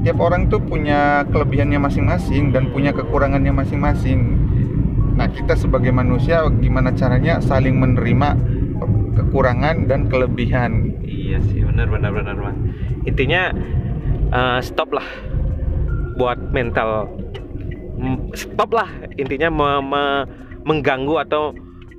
tiap 0.00 0.18
orang 0.24 0.48
tuh 0.48 0.58
punya 0.64 1.28
kelebihannya 1.28 1.78
masing-masing 1.78 2.50
dan 2.50 2.72
punya 2.72 2.96
kekurangannya 2.96 3.52
masing-masing. 3.52 4.40
Nah, 5.14 5.30
kita 5.30 5.54
sebagai 5.54 5.92
manusia 5.94 6.48
gimana 6.58 6.96
caranya 6.96 7.38
saling 7.44 7.76
menerima 7.76 8.34
kekurangan 9.14 9.86
dan 9.86 10.10
kelebihan. 10.10 10.98
iya 11.04 11.38
sih 11.50 11.62
benar 11.64 11.86
benar 11.88 12.10
benar 12.10 12.34
intinya 13.06 13.54
eh, 14.34 14.60
stop 14.60 14.92
lah 14.92 15.06
buat 16.14 16.38
mental. 16.50 17.10
Stop 18.34 18.74
lah 18.74 18.90
intinya 19.16 19.48
me- 19.48 19.84
me- 19.84 20.26
mengganggu 20.64 21.20
atau 21.24 21.54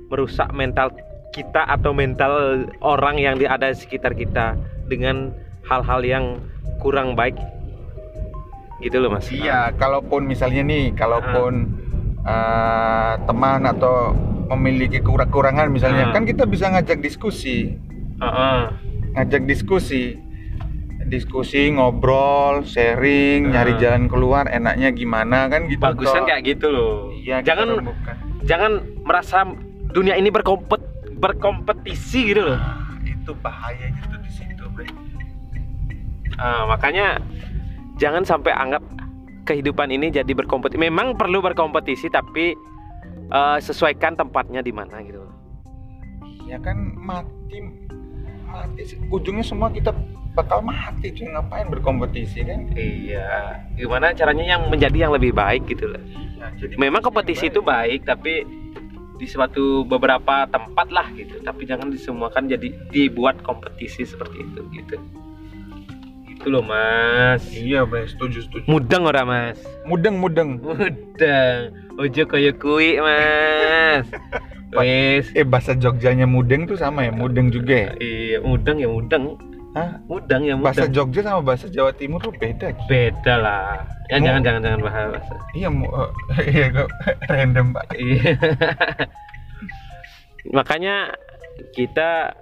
merusak 0.08 0.50
mental 0.52 0.92
kita 1.34 1.66
atau 1.66 1.90
mental 1.92 2.64
orang 2.80 3.18
yang 3.18 3.34
ada 3.42 3.70
di 3.70 3.76
sekitar 3.76 4.14
kita 4.14 4.56
dengan 4.86 5.34
hal-hal 5.66 6.00
yang 6.06 6.24
kurang 6.80 7.18
baik. 7.18 7.36
Gitu 8.80 9.00
loh 9.00 9.08
mas. 9.08 9.28
Iya, 9.32 9.72
kalaupun 9.74 10.28
misalnya 10.28 10.62
nih, 10.62 10.92
kalaupun 10.92 11.84
eh, 12.26 13.12
teman 13.22 13.62
atau 13.70 14.10
memiliki 14.50 14.98
kurang- 14.98 15.30
kekurangan 15.30 15.70
misalnya, 15.70 16.10
Ah. 16.10 16.12
kan 16.14 16.26
kita 16.26 16.42
bisa 16.42 16.66
ngajak 16.70 16.98
diskusi, 16.98 17.78
Heeh. 18.18 18.58
ngajak 19.14 19.46
diskusi, 19.46 20.18
diskusi, 21.06 21.70
ngobrol, 21.70 22.62
sharing, 22.62 23.48
Ah. 23.48 23.52
nyari 23.54 23.72
jalan 23.76 24.06
keluar, 24.06 24.44
enaknya 24.46 24.90
gimana 24.90 25.46
kan 25.46 25.66
gitu. 25.66 25.78
bagusan 25.78 26.22
toh. 26.22 26.26
kayak 26.26 26.42
gitu 26.44 26.66
loh 26.68 26.94
Iya, 27.12 27.40
jangan 27.40 27.66
rembukan. 27.76 28.14
jangan 28.42 28.72
merasa 29.00 29.38
dunia 29.88 30.14
ini 30.14 30.28
berkompet 30.28 30.82
berkompetisi 31.16 32.30
gitu 32.30 32.42
loh 32.44 32.58
Ah, 32.58 32.76
itu 33.00 33.32
bahayanya 33.36 34.02
tuh 34.06 34.18
di 34.18 34.30
situ, 34.30 34.64
Bre. 34.68 34.86
Ah, 36.36 36.66
makanya 36.66 37.16
jangan 37.96 38.22
sampai 38.22 38.52
anggap 38.52 38.82
kehidupan 39.42 39.88
ini 39.88 40.10
jadi 40.10 40.28
berkompetisi 40.28 40.76
memang 40.76 41.14
perlu 41.14 41.40
berkompetisi 41.40 42.06
tapi 42.08 42.52
eh, 43.26 43.58
sesuaikan 43.58 44.14
tempatnya 44.14 44.60
di 44.60 44.70
mana 44.70 45.00
gitu 45.00 45.18
loh. 45.18 45.34
Ya 46.44 46.58
kan 46.58 46.94
mati 46.94 47.58
mati 48.44 48.82
ujungnya 49.08 49.42
semua 49.42 49.66
kita 49.68 49.90
bakal 50.36 50.60
mati 50.60 51.08
cuy. 51.16 51.32
Ngapain 51.32 51.66
berkompetisi 51.72 52.44
kan? 52.44 52.68
Iya. 52.76 53.64
Gimana 53.80 54.12
caranya 54.12 54.44
yang 54.44 54.68
menjadi 54.68 55.08
yang 55.08 55.12
lebih 55.16 55.32
baik 55.32 55.64
gitu 55.64 55.88
loh. 55.88 56.02
Ya, 56.36 56.52
jadi 56.60 56.76
memang 56.76 57.00
kompetisi 57.00 57.48
yang 57.48 57.56
itu 57.56 57.60
baik 57.64 58.04
tapi 58.04 58.44
di 59.16 59.24
suatu 59.24 59.88
beberapa 59.88 60.44
tempat 60.52 60.92
lah 60.92 61.08
gitu. 61.16 61.40
Tapi 61.40 61.64
jangan 61.64 61.88
disemuakan 61.88 62.52
jadi 62.52 62.68
dibuat 62.92 63.40
kompetisi 63.40 64.04
seperti 64.04 64.44
itu 64.44 64.60
gitu. 64.76 64.96
Itu 66.28 66.52
loh 66.52 66.60
mas. 66.60 67.40
Iya, 67.56 67.88
Bre, 67.88 68.04
setuju, 68.04 68.44
setuju. 68.44 68.68
mudeng 68.68 69.08
ora 69.08 69.24
mas? 69.24 69.56
Mudeng, 69.88 70.20
mudeng. 70.20 70.60
mudeng. 70.60 71.72
Ojo 71.96 72.22
koyo 72.28 72.52
kui 72.60 73.00
mas. 73.00 74.04
Wes. 74.76 75.32
Eh 75.32 75.46
bahasa 75.46 75.72
Jogjanya 75.72 76.28
mudeng 76.28 76.68
tuh 76.68 76.76
sama 76.76 77.06
ya, 77.08 77.12
mudeng 77.14 77.48
juga 77.48 77.88
ya? 77.88 77.90
Iya, 77.96 78.44
mudeng 78.44 78.76
ya 78.82 78.88
mudeng. 78.90 79.38
Hah? 79.76 80.00
Mudeng 80.08 80.42
ya 80.48 80.56
mudeng. 80.56 80.72
Bahasa 80.72 80.88
Jogja 80.88 81.20
sama 81.20 81.40
bahasa 81.44 81.68
Jawa 81.68 81.92
Timur 81.92 82.16
tuh 82.24 82.32
beda. 82.32 82.72
Beda 82.88 83.34
lah. 83.36 83.84
Ya 84.08 84.16
jangan 84.24 84.40
jangan 84.40 84.60
jangan 84.64 84.80
bahas 84.80 85.06
bahasa. 85.12 85.34
Iya, 85.52 85.68
mu- 85.68 85.92
eh, 85.92 86.08
iya 86.56 86.66
kok 86.72 86.88
random 87.28 87.66
pak. 87.76 87.84
Iya. 87.92 88.32
Makanya 90.56 90.96
kita 91.76 92.32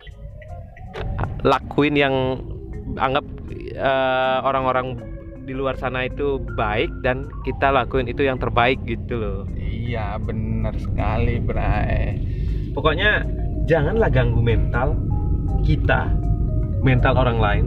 lakuin 1.43 1.99
yang 1.99 2.15
anggap 3.03 3.27
eh, 3.75 4.39
orang-orang 4.47 4.95
di 5.45 5.53
luar 5.53 5.77
sana 5.77 6.07
itu 6.07 6.41
baik 6.57 6.89
dan 7.05 7.29
kita 7.43 7.69
lakuin 7.75 8.07
itu 8.09 8.23
yang 8.23 8.39
terbaik 8.39 8.79
gitu 8.87 9.19
loh. 9.19 9.41
Iya 9.59 10.17
benar 10.23 10.79
sekali 10.79 11.43
Bray. 11.43 12.17
Pokoknya 12.73 13.27
janganlah 13.67 14.09
ganggu 14.09 14.41
mental 14.41 14.97
kita, 15.65 16.09
mental 16.85 17.17
orang 17.17 17.41
lain. 17.41 17.65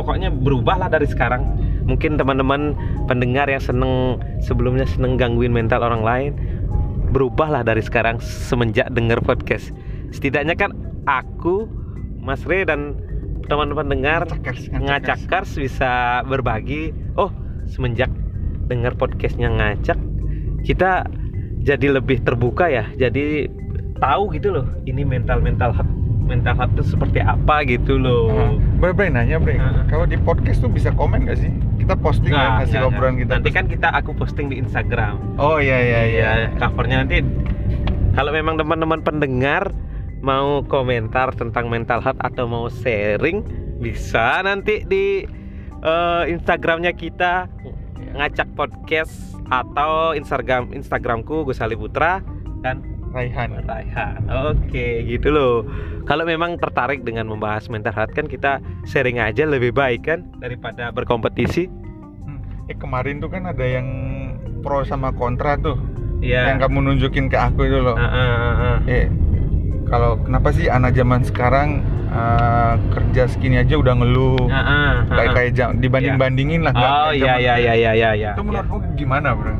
Pokoknya 0.00 0.32
berubahlah 0.32 0.88
dari 0.88 1.04
sekarang. 1.04 1.44
Mungkin 1.84 2.16
teman-teman 2.16 2.72
pendengar 3.10 3.50
yang 3.50 3.60
seneng 3.60 4.16
sebelumnya 4.40 4.88
seneng 4.88 5.20
gangguin 5.20 5.52
mental 5.52 5.84
orang 5.84 6.00
lain, 6.00 6.32
berubahlah 7.12 7.60
dari 7.60 7.84
sekarang 7.84 8.16
semenjak 8.22 8.88
denger 8.94 9.20
podcast. 9.20 9.74
Setidaknya 10.14 10.56
kan 10.56 10.72
aku, 11.04 11.68
Mas 12.22 12.40
Re 12.48 12.64
dan 12.64 12.96
teman-teman 13.50 13.90
dengar 13.90 14.24
Ngacakers, 14.24 14.70
ngacakers 14.72 15.50
bisa 15.58 16.22
berbagi. 16.24 16.94
Oh, 17.18 17.28
semenjak 17.68 18.08
dengar 18.70 18.96
podcastnya 18.96 19.52
ngacak, 19.52 19.98
kita 20.64 21.04
jadi 21.60 21.98
lebih 22.00 22.22
terbuka 22.22 22.70
ya. 22.70 22.88
Jadi 22.96 23.50
tahu 23.98 24.32
gitu 24.34 24.54
loh, 24.54 24.66
ini 24.86 25.02
mental 25.02 25.42
mental 25.42 25.74
mental 26.24 26.54
health 26.56 26.72
itu 26.78 26.84
seperti 26.94 27.18
apa 27.20 27.66
gitu 27.66 27.98
loh. 27.98 28.56
Bre, 28.78 28.94
Bre, 28.94 29.10
nanya 29.10 29.36
Bre, 29.42 29.58
Heeh. 29.58 29.84
kalau 29.90 30.06
di 30.06 30.16
podcast 30.16 30.62
tuh 30.62 30.70
bisa 30.70 30.94
komen 30.94 31.26
gak 31.26 31.38
sih? 31.38 31.52
Kita 31.82 31.98
posting 31.98 32.30
Nggak, 32.32 32.46
kan 32.46 32.60
hasil 32.62 32.80
obrolan 32.86 33.14
kita. 33.18 33.32
Nanti 33.38 33.50
kan 33.50 33.66
kita 33.66 33.88
aku 33.90 34.14
posting 34.14 34.48
di 34.48 34.56
Instagram. 34.62 35.18
Oh 35.36 35.58
iya 35.58 35.78
iya 35.82 36.00
iya. 36.06 36.30
covernya 36.56 37.04
nanti 37.04 37.20
kalau 38.12 38.30
memang 38.30 38.60
teman-teman 38.60 39.00
pendengar 39.00 39.72
mau 40.22 40.62
komentar 40.62 41.34
tentang 41.34 41.66
mental 41.66 41.98
health 41.98 42.20
atau 42.22 42.46
mau 42.46 42.70
sharing 42.70 43.42
bisa 43.82 44.38
nanti 44.46 44.86
di 44.86 45.26
eh, 45.82 46.22
Instagramnya 46.30 46.94
kita 46.94 47.50
ngacak 48.14 48.46
podcast 48.54 49.34
atau 49.50 50.14
Instagram 50.14 50.70
Instagramku 50.70 51.42
Gus 51.48 51.58
Ali 51.58 51.74
Putra 51.74 52.22
dan 52.62 52.91
Raihan. 53.12 53.48
Raihan. 53.62 54.18
Oke, 54.50 55.04
gitu 55.04 55.28
loh. 55.28 55.68
Kalau 56.02 56.24
memang 56.24 56.56
tertarik 56.56 57.04
dengan 57.04 57.28
membahas 57.28 57.68
mental 57.68 57.92
health 57.92 58.12
kan 58.12 58.26
kita 58.26 58.58
sharing 58.82 59.20
aja 59.20 59.44
lebih 59.44 59.70
baik 59.70 60.08
kan 60.08 60.24
daripada 60.40 60.88
berkompetisi. 60.90 61.68
Hmm. 62.24 62.40
Eh 62.66 62.76
kemarin 62.76 63.20
tuh 63.20 63.28
kan 63.28 63.46
ada 63.46 63.62
yang 63.62 63.86
pro 64.64 64.82
sama 64.82 65.12
kontra 65.12 65.54
tuh. 65.56 65.76
Iya. 66.24 66.54
Yang 66.54 66.58
kamu 66.66 66.78
nunjukin 66.82 67.26
ke 67.28 67.36
aku 67.36 67.68
itu 67.68 67.78
loh. 67.78 67.94
Ah, 67.94 68.06
ah, 68.06 68.16
ah, 68.16 68.54
ah. 68.56 68.76
Eh 68.88 69.06
kalau 69.86 70.16
kenapa 70.18 70.48
sih 70.56 70.72
anak 70.72 70.96
zaman 70.96 71.20
sekarang 71.20 71.84
eh, 72.08 72.74
kerja 72.90 73.28
segini 73.28 73.60
aja 73.60 73.76
udah 73.76 73.92
ngeluh. 73.92 74.48
Ah, 74.48 74.56
ah, 74.56 74.64
ah, 74.64 74.92
Kayak 75.12 75.30
kayak 75.36 75.52
jam- 75.52 75.76
dibanding-bandingin 75.78 76.64
lah. 76.64 76.72
Oh 76.72 77.10
iya 77.12 77.36
iya 77.36 77.54
iya 77.60 77.74
iya 77.74 77.92
iya 77.92 78.10
iya. 78.16 78.30
Itu 78.32 78.42
menurutmu 78.42 78.96
gimana 78.96 79.36
bro? 79.36 79.52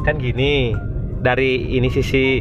Kan 0.00 0.16
gini, 0.16 0.72
dari 1.20 1.76
ini 1.76 1.92
sisi 1.92 2.40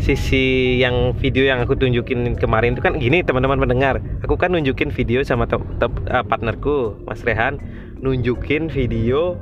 sisi 0.00 0.76
yang 0.80 1.12
video 1.20 1.44
yang 1.44 1.60
aku 1.60 1.76
tunjukin 1.76 2.34
kemarin 2.40 2.72
itu 2.74 2.82
kan 2.82 2.96
gini 2.96 3.20
teman-teman 3.20 3.60
pendengar. 3.60 4.00
Aku 4.24 4.34
kan 4.40 4.56
nunjukin 4.56 4.88
video 4.88 5.20
sama 5.22 5.44
te- 5.44 5.60
te- 5.76 6.04
eh, 6.08 6.24
partnerku 6.24 6.96
Mas 7.04 7.20
Rehan 7.22 7.60
nunjukin 8.00 8.72
video 8.72 9.36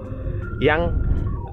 yang 0.59 0.99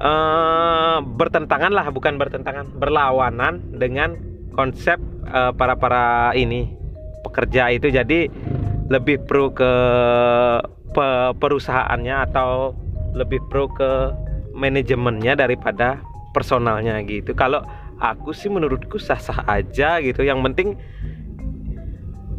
eh, 0.02 0.98
bertentangan 1.06 1.72
lah 1.72 1.88
bukan 1.94 2.18
bertentangan 2.18 2.65
berlawanan 2.76 3.62
dengan 3.78 4.18
konsep 4.58 4.98
eh, 5.30 5.54
para 5.54 5.78
para 5.78 6.34
ini 6.34 6.74
pekerja 7.22 7.70
itu 7.70 7.94
jadi 7.94 8.28
lebih 8.89 9.26
pro 9.26 9.54
ke 9.54 9.72
pe- 10.94 11.34
perusahaannya 11.38 12.15
atau 12.30 12.74
lebih 13.13 13.41
pro 13.50 13.70
ke 13.70 14.13
manajemennya 14.56 15.36
daripada 15.38 16.02
personalnya 16.34 17.00
gitu. 17.08 17.32
Kalau 17.32 17.63
aku 17.99 18.36
sih 18.36 18.51
menurutku 18.51 18.99
sah-sah 18.99 19.45
aja 19.47 19.99
gitu. 20.03 20.21
Yang 20.23 20.39
penting 20.51 20.69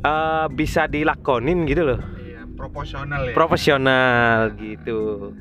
eh, 0.05 0.47
bisa 0.53 0.87
dilakonin 0.87 1.64
gitu 1.69 1.83
loh. 1.95 2.01
Iya 2.21 2.42
proporsional 2.57 3.21
ya. 3.31 3.35
Profesional 3.35 4.37
gitu. 4.57 5.33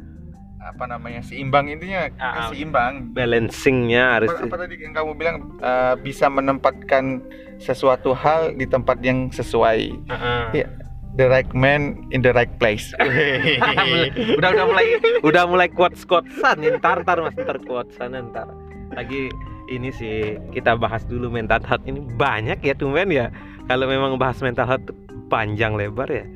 apa 0.66 0.90
namanya 0.90 1.22
seimbang 1.22 1.70
intinya 1.70 2.10
ah. 2.18 2.50
seimbang. 2.50 3.14
Balancingnya 3.14 4.18
harus 4.18 4.34
Apa, 4.34 4.50
apa 4.50 4.66
tadi 4.66 4.82
yang 4.82 4.98
kamu 4.98 5.14
bilang 5.14 5.36
eh, 5.62 5.94
bisa 6.02 6.26
menempatkan 6.26 7.22
sesuatu 7.62 8.18
hal 8.18 8.58
di 8.58 8.66
tempat 8.66 8.98
yang 9.06 9.30
sesuai. 9.30 9.94
Heeh. 9.94 10.44
Iya. 10.58 10.85
The 11.16 11.32
right 11.32 11.48
man 11.56 12.04
in 12.12 12.20
the 12.20 12.36
right 12.36 12.52
place. 12.60 12.92
udah 14.40 14.50
udah 14.52 14.66
mulai 14.68 14.86
udah 15.24 15.44
mulai 15.48 15.68
quotes 15.72 16.04
quotesan 16.04 16.60
nih 16.60 16.76
ntar 16.76 17.08
ntar 17.08 17.24
mas 17.24 17.36
ntar 17.40 17.56
quotesan 17.64 18.20
ntar. 18.36 18.52
Lagi 18.92 19.32
ini 19.72 19.90
sih 19.96 20.36
kita 20.52 20.76
bahas 20.76 21.08
dulu 21.08 21.32
mental 21.32 21.64
health 21.64 21.88
ini. 21.88 22.04
Banyak 22.04 22.60
ya 22.60 22.76
tumben 22.76 23.16
ya. 23.16 23.32
Kalau 23.72 23.88
memang 23.88 24.20
bahas 24.20 24.44
mental 24.44 24.68
health 24.68 24.92
tuh 24.92 24.98
panjang 25.32 25.80
lebar 25.80 26.12
ya. 26.12 26.28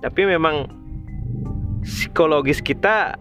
Tapi 0.00 0.24
memang 0.24 0.72
psikologis 1.84 2.64
kita 2.64 3.14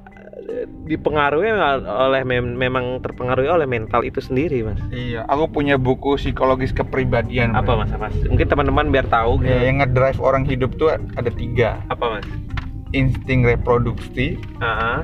dipengaruhi 0.86 1.52
oleh 1.86 2.22
mem- 2.24 2.56
memang 2.56 3.00
terpengaruhi 3.00 3.50
oleh 3.50 3.68
mental 3.68 4.02
itu 4.02 4.20
sendiri 4.20 4.64
mas? 4.64 4.80
Iya, 4.90 5.28
aku 5.28 5.52
punya 5.52 5.76
buku 5.76 6.16
psikologis 6.16 6.72
kepribadian. 6.72 7.54
apa 7.54 7.76
Bro. 7.76 7.80
mas? 7.84 7.92
Apa? 7.92 8.08
Mungkin 8.26 8.48
teman-teman 8.48 8.86
biar 8.90 9.06
tahu 9.06 9.44
gitu. 9.44 9.52
Ya, 9.52 9.68
yang 9.68 9.84
ngedrive 9.84 10.20
orang 10.20 10.44
hidup 10.46 10.78
tuh 10.78 10.94
ada 10.94 11.32
tiga. 11.32 11.82
Apa 11.90 12.20
mas? 12.20 12.28
Insting 12.92 13.44
reproduksi. 13.44 14.40
Ah, 14.58 15.04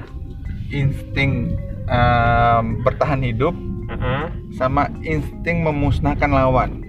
insting 0.70 1.52
em, 1.86 2.64
bertahan 2.82 3.20
hidup. 3.22 3.54
Ah, 3.92 3.96
ah. 4.00 4.26
sama 4.56 4.88
insting 5.04 5.68
memusnahkan 5.68 6.32
lawan. 6.32 6.80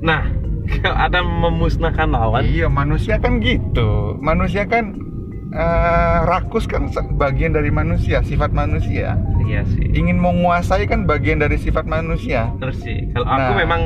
Nah 0.00 0.24
ada 1.04 1.20
memusnahkan 1.20 2.08
lawan? 2.08 2.40
Iya 2.48 2.72
manusia 2.72 3.20
kan 3.20 3.44
gitu. 3.44 4.16
Manusia 4.16 4.64
kan 4.64 4.96
eh, 5.52 6.18
rakus 6.24 6.64
kan 6.64 6.86
bagian 7.12 7.50
dari 7.50 7.68
manusia 7.68 8.20
sifat 8.20 8.50
manusia 8.50 9.18
iya 9.42 9.66
sih 9.66 9.82
ingin 9.90 10.16
menguasai 10.16 10.84
kan 10.84 11.04
bagian 11.04 11.38
dari 11.38 11.56
sifat 11.56 11.84
manusia 11.84 12.54
Terus 12.56 12.78
sih, 12.78 13.10
kalau 13.10 13.26
aku 13.26 13.50
Nah. 13.50 13.58
memang 13.58 13.80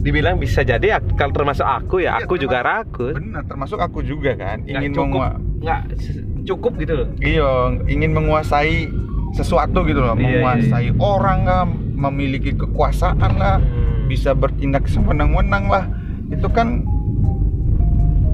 dibilang 0.00 0.36
bisa 0.36 0.62
jadi 0.62 0.96
kalau 1.12 1.28
termasuk 1.30 1.62
aku 1.62 2.00
ya, 2.00 2.16
Iya, 2.16 2.24
aku 2.24 2.34
juga 2.36 2.64
rakus. 2.64 3.12
benar 3.12 3.44
termasuk 3.44 3.76
aku 3.76 4.00
juga 4.00 4.32
kan 4.32 4.58
Nggak 4.58 4.72
ingin 4.72 4.90
cukup. 4.90 5.04
mengua- 5.06 5.36
Nggak 5.60 5.80
se- 5.94 6.24
cukup 6.42 6.72
gitu 6.76 6.92
loh. 6.94 7.08
iya 7.20 7.50
ingin 7.86 8.10
menguasai 8.10 8.88
sesuatu 9.30 9.84
gitu 9.84 10.00
loh 10.00 10.14
Iya, 10.14 10.24
iya, 10.24 10.32
menguasai 10.40 10.88
orang 10.96 11.40
lah 11.44 11.64
memiliki 11.94 12.56
kekuasaan 12.56 13.32
lah 13.36 13.60
bisa 14.08 14.32
bertindak 14.32 14.88
sewenang-wenang 14.88 15.68
lah 15.68 15.84
itu 16.26 16.48
kan 16.48 16.80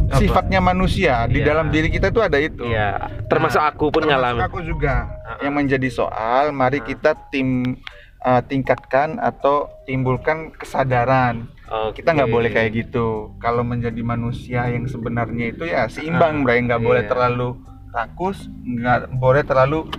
Apa? 0.06 0.18
sifatnya 0.18 0.60
manusia 0.60 1.26
di 1.26 1.40
Iya. 1.40 1.46
dalam 1.48 1.66
diri 1.68 1.88
kita 1.88 2.08
tuh 2.08 2.22
ada 2.22 2.38
itu 2.38 2.62
Iya, 2.62 3.10
termasuk 3.26 3.58
Nah, 3.58 3.68
aku 3.68 3.84
pun 3.90 4.02
ngalamin. 4.02 4.38
aku 4.40 4.62
juga 4.62 5.10
Ah, 5.20 5.38
yang 5.40 5.52
menjadi 5.52 5.88
soal 5.88 6.50
mari 6.50 6.78
Ah. 6.78 6.86
kita 6.86 7.10
tim 7.28 7.74
uh, 8.20 8.38
tingkatkan 8.40 9.18
atau 9.18 9.66
timbulkan 9.82 10.50
kesadaran 10.52 11.46
Oke. 11.64 11.98
kita 11.98 12.10
nggak 12.12 12.26
boleh 12.28 12.50
kayak 12.50 12.70
gitu 12.76 13.34
kalau 13.36 13.62
menjadi 13.62 13.98
manusia 14.00 14.66
yang 14.66 14.86
sebenarnya 14.86 15.44
itu 15.48 15.62
ya 15.62 15.86
seimbang 15.86 16.40
Ah, 16.40 16.42
Bray 16.42 16.58
nggak 16.60 16.80
boleh 16.80 17.02
iya. 17.02 17.08
terlalu 17.08 17.48
rakus 17.88 18.46
nggak 18.60 19.10
boleh 19.12 19.42
terlalu 19.42 19.90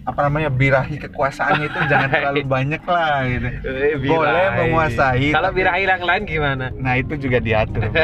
apa 0.00 0.20
namanya 0.22 0.48
birahi 0.48 0.96
kekuasaannya 0.98 1.66
itu 1.66 1.78
jangan 1.86 2.08
terlalu 2.14 2.42
banyak 2.42 2.82
lah 2.82 3.20
gitu 3.22 3.48
Eh, 3.62 3.94
birahi. 3.94 4.08
boleh 4.08 4.44
menguasai, 4.56 5.28
Kalau 5.28 5.48
tapi- 5.48 5.56
birahi 5.58 5.82
yang 5.84 6.02
lain 6.02 6.22
gimana? 6.24 6.66
nah 6.74 6.94
itu 6.94 7.14
juga 7.16 7.38
diatur. 7.38 7.84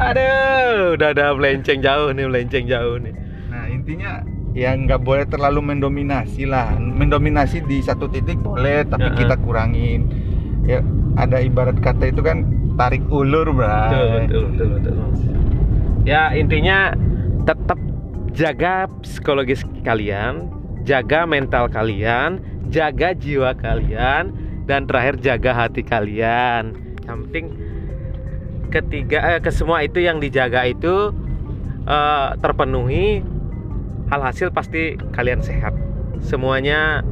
Aduh, 0.00 0.94
udah 0.94 1.08
udah 1.10 1.28
melenceng 1.34 1.80
jauh 1.80 2.10
nih, 2.10 2.24
melenceng 2.24 2.64
jauh 2.64 2.96
nih. 2.96 3.14
nah 3.46 3.66
intinya 3.66 4.22
ya 4.50 4.70
nggak 4.72 5.00
boleh 5.00 5.24
terlalu 5.24 5.58
mendominasi 5.64 6.42
lah 6.44 6.70
mendominasi 6.74 7.62
di 7.62 7.78
satu 7.80 8.06
titik 8.06 8.38
boleh 8.38 8.82
tapi 8.84 9.06
Heeh. 9.06 9.16
kita 9.16 9.34
kurangin 9.36 10.06
ya 10.64 10.78
ada 11.16 11.38
ibarat 11.38 11.74
kata 11.76 12.08
itu 12.08 12.18
kan 12.18 12.46
tarik 12.74 13.02
ulur 13.08 13.46
Betul, 13.46 13.58
Bray 13.58 14.22
betul, 14.22 14.42
betul, 14.48 14.68
betul. 14.72 14.92
Mas. 14.96 15.20
Ya 16.02 16.30
intinya 16.32 16.94
tetap 17.42 17.78
jaga 18.34 18.86
psikologis 19.02 19.66
kalian, 19.82 20.48
jaga 20.86 21.26
mental 21.26 21.66
kalian, 21.70 22.42
jaga 22.70 23.14
jiwa 23.14 23.54
kalian. 23.58 24.48
dan 24.68 24.86
terakhir 24.86 25.18
jaga 25.18 25.50
hati 25.50 25.82
kalian. 25.82 26.78
Yang 27.02 27.18
penting 27.26 27.46
ketiga 28.70 29.18
eh, 29.34 29.40
ke 29.42 29.50
semua 29.50 29.82
itu 29.82 29.98
yang 29.98 30.22
dijaga 30.22 30.62
itu 30.62 31.10
eh, 31.90 32.28
terpenuhi. 32.38 33.18
Hal 34.14 34.22
hasil 34.22 34.54
pasti 34.54 34.94
kalian 35.10 35.42
sehat. 35.42 35.74
Semuanya 36.22 37.02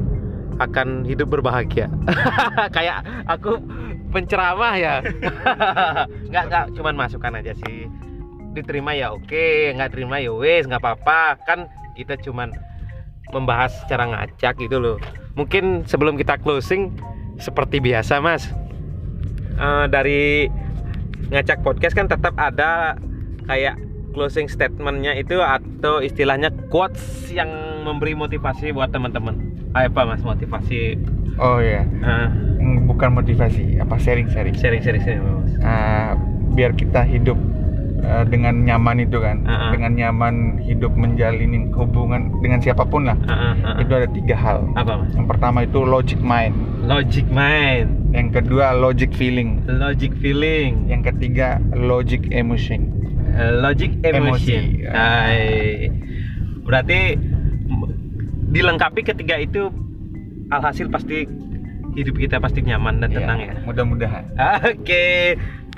akan 0.63 1.03
hidup 1.03 1.35
berbahagia. 1.35 1.91
Kayak 2.77 3.03
aku 3.27 3.59
penceramah 4.15 4.79
ya. 4.79 5.03
Nggak 6.31 6.45
nggak 6.47 6.65
cuman 6.79 6.95
masukan 6.95 7.43
aja 7.43 7.59
sih 7.59 7.91
diterima 8.61 8.95
ya 8.95 9.15
oke 9.15 9.75
nggak 9.75 9.91
terima 9.95 10.19
ya 10.23 10.35
wes 10.35 10.67
nggak 10.67 10.83
apa-apa. 10.83 11.39
Kan 11.47 11.71
kita 11.95 12.19
cuman 12.21 12.55
membahas 13.33 13.75
secara 13.85 14.09
ngacak 14.09 14.57
gitu 14.61 14.79
loh. 14.81 14.97
Mungkin 15.39 15.87
sebelum 15.87 16.19
kita 16.19 16.41
closing 16.43 16.95
seperti 17.39 17.79
biasa 17.79 18.19
mas 18.19 18.51
uh, 19.59 19.87
dari 19.87 20.51
ngacak 21.31 21.63
podcast 21.63 21.95
kan 21.95 22.11
tetap 22.11 22.35
ada 22.35 22.99
kayak 23.47 23.79
closing 24.17 24.51
statementnya 24.51 25.15
itu 25.15 25.39
atau 25.39 26.03
istilahnya 26.03 26.51
quotes 26.73 27.31
yang 27.31 27.49
memberi 27.87 28.19
motivasi 28.19 28.75
buat 28.75 28.91
teman-teman. 28.91 29.39
Apa 29.77 30.09
mas 30.09 30.25
motivasi? 30.25 30.99
Oh 31.39 31.63
ya 31.63 31.87
uh, 32.03 32.29
bukan 32.89 33.15
motivasi 33.15 33.79
apa 33.79 33.95
sharing 34.01 34.27
sharing. 34.33 34.57
Sharing 34.57 34.83
sharing, 34.83 35.03
sharing 35.05 35.23
mas. 35.23 35.53
Uh, 35.63 36.19
biar 36.57 36.75
kita 36.75 37.07
hidup 37.07 37.39
uh, 38.05 38.25
dengan 38.27 38.67
nyaman 38.67 39.03
itu 39.03 39.19
kan 39.19 39.43
uh 39.45 39.51
-uh. 39.51 39.71
dengan 39.75 39.93
nyaman 39.95 40.35
hidup 40.63 40.93
menjalin 40.95 41.71
hubungan 41.73 42.33
dengan 42.43 42.59
siapa 42.63 42.87
pun 42.87 43.07
lah 43.09 43.19
uh 43.27 43.33
-uh, 43.33 43.53
uh 43.59 43.67
-uh. 43.75 43.83
itu 43.83 43.93
ada 43.95 44.09
tiga 44.11 44.37
hal 44.37 44.59
apa 44.75 44.93
mas 45.03 45.13
yang 45.15 45.29
pertama 45.29 45.59
itu 45.67 45.81
logic 45.83 46.21
mind 46.21 46.55
logic 46.87 47.27
mind 47.31 47.89
yang 48.15 48.29
kedua 48.33 48.73
logic 48.75 49.11
feeling 49.15 49.61
logic 49.69 50.13
feeling 50.19 50.87
yang 50.91 51.03
ketiga 51.05 51.59
logic 51.75 52.25
emotion 52.31 52.99
logic 53.39 53.91
emotion. 54.03 54.83
Emosi. 54.83 55.89
Berarti 56.67 57.01
dilengkapi 58.49 59.01
ketiga 59.05 59.37
itu 59.39 59.69
alhasil 60.49 60.89
pasti 60.89 61.29
hidup 61.97 62.15
kita 62.15 62.37
pasti 62.39 62.63
nyaman 62.63 63.01
dan 63.03 63.11
iya, 63.13 63.19
tenang 63.25 63.41
ya. 63.43 63.55
Mudah-mudahan. 63.65 64.25
Oke. 64.73 64.85
Okay. 64.85 65.23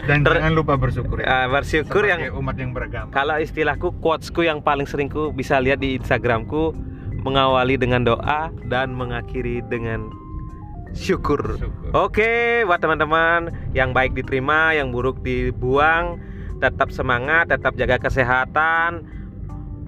Dan 0.07 0.25
Ter 0.25 0.41
jangan 0.41 0.55
lupa 0.57 0.75
bersyukur 0.81 1.21
ya. 1.21 1.27
Uh, 1.27 1.47
bersyukur 1.53 2.03
Sebagai 2.05 2.31
yang 2.31 2.41
umat 2.41 2.55
yang 2.57 2.71
beragama. 2.73 3.09
Kalau 3.13 3.37
istilahku 3.37 3.97
quotesku 4.01 4.45
yang 4.47 4.65
paling 4.65 4.89
seringku 4.89 5.33
bisa 5.35 5.61
lihat 5.61 5.81
di 5.81 6.01
Instagramku 6.01 6.73
mengawali 7.21 7.77
dengan 7.77 8.05
doa 8.05 8.49
dan 8.73 8.97
mengakhiri 8.97 9.61
dengan 9.69 10.09
syukur. 10.97 11.61
syukur. 11.61 11.93
Oke, 11.93 12.65
buat 12.65 12.81
teman-teman 12.81 13.53
yang 13.77 13.93
baik 13.93 14.17
diterima, 14.17 14.73
yang 14.75 14.91
buruk 14.91 15.21
dibuang 15.21 16.19
tetap 16.61 16.93
semangat, 16.93 17.49
tetap 17.49 17.73
jaga 17.75 17.97
kesehatan, 17.97 19.05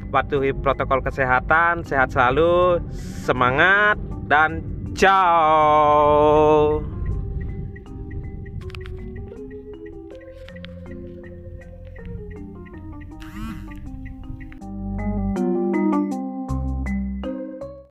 patuhi 0.08 0.56
protokol 0.56 1.04
kesehatan, 1.04 1.84
sehat 1.84 2.10
selalu, 2.10 2.80
semangat 3.24 4.00
dan 4.26 4.64
ciao. 4.96 6.80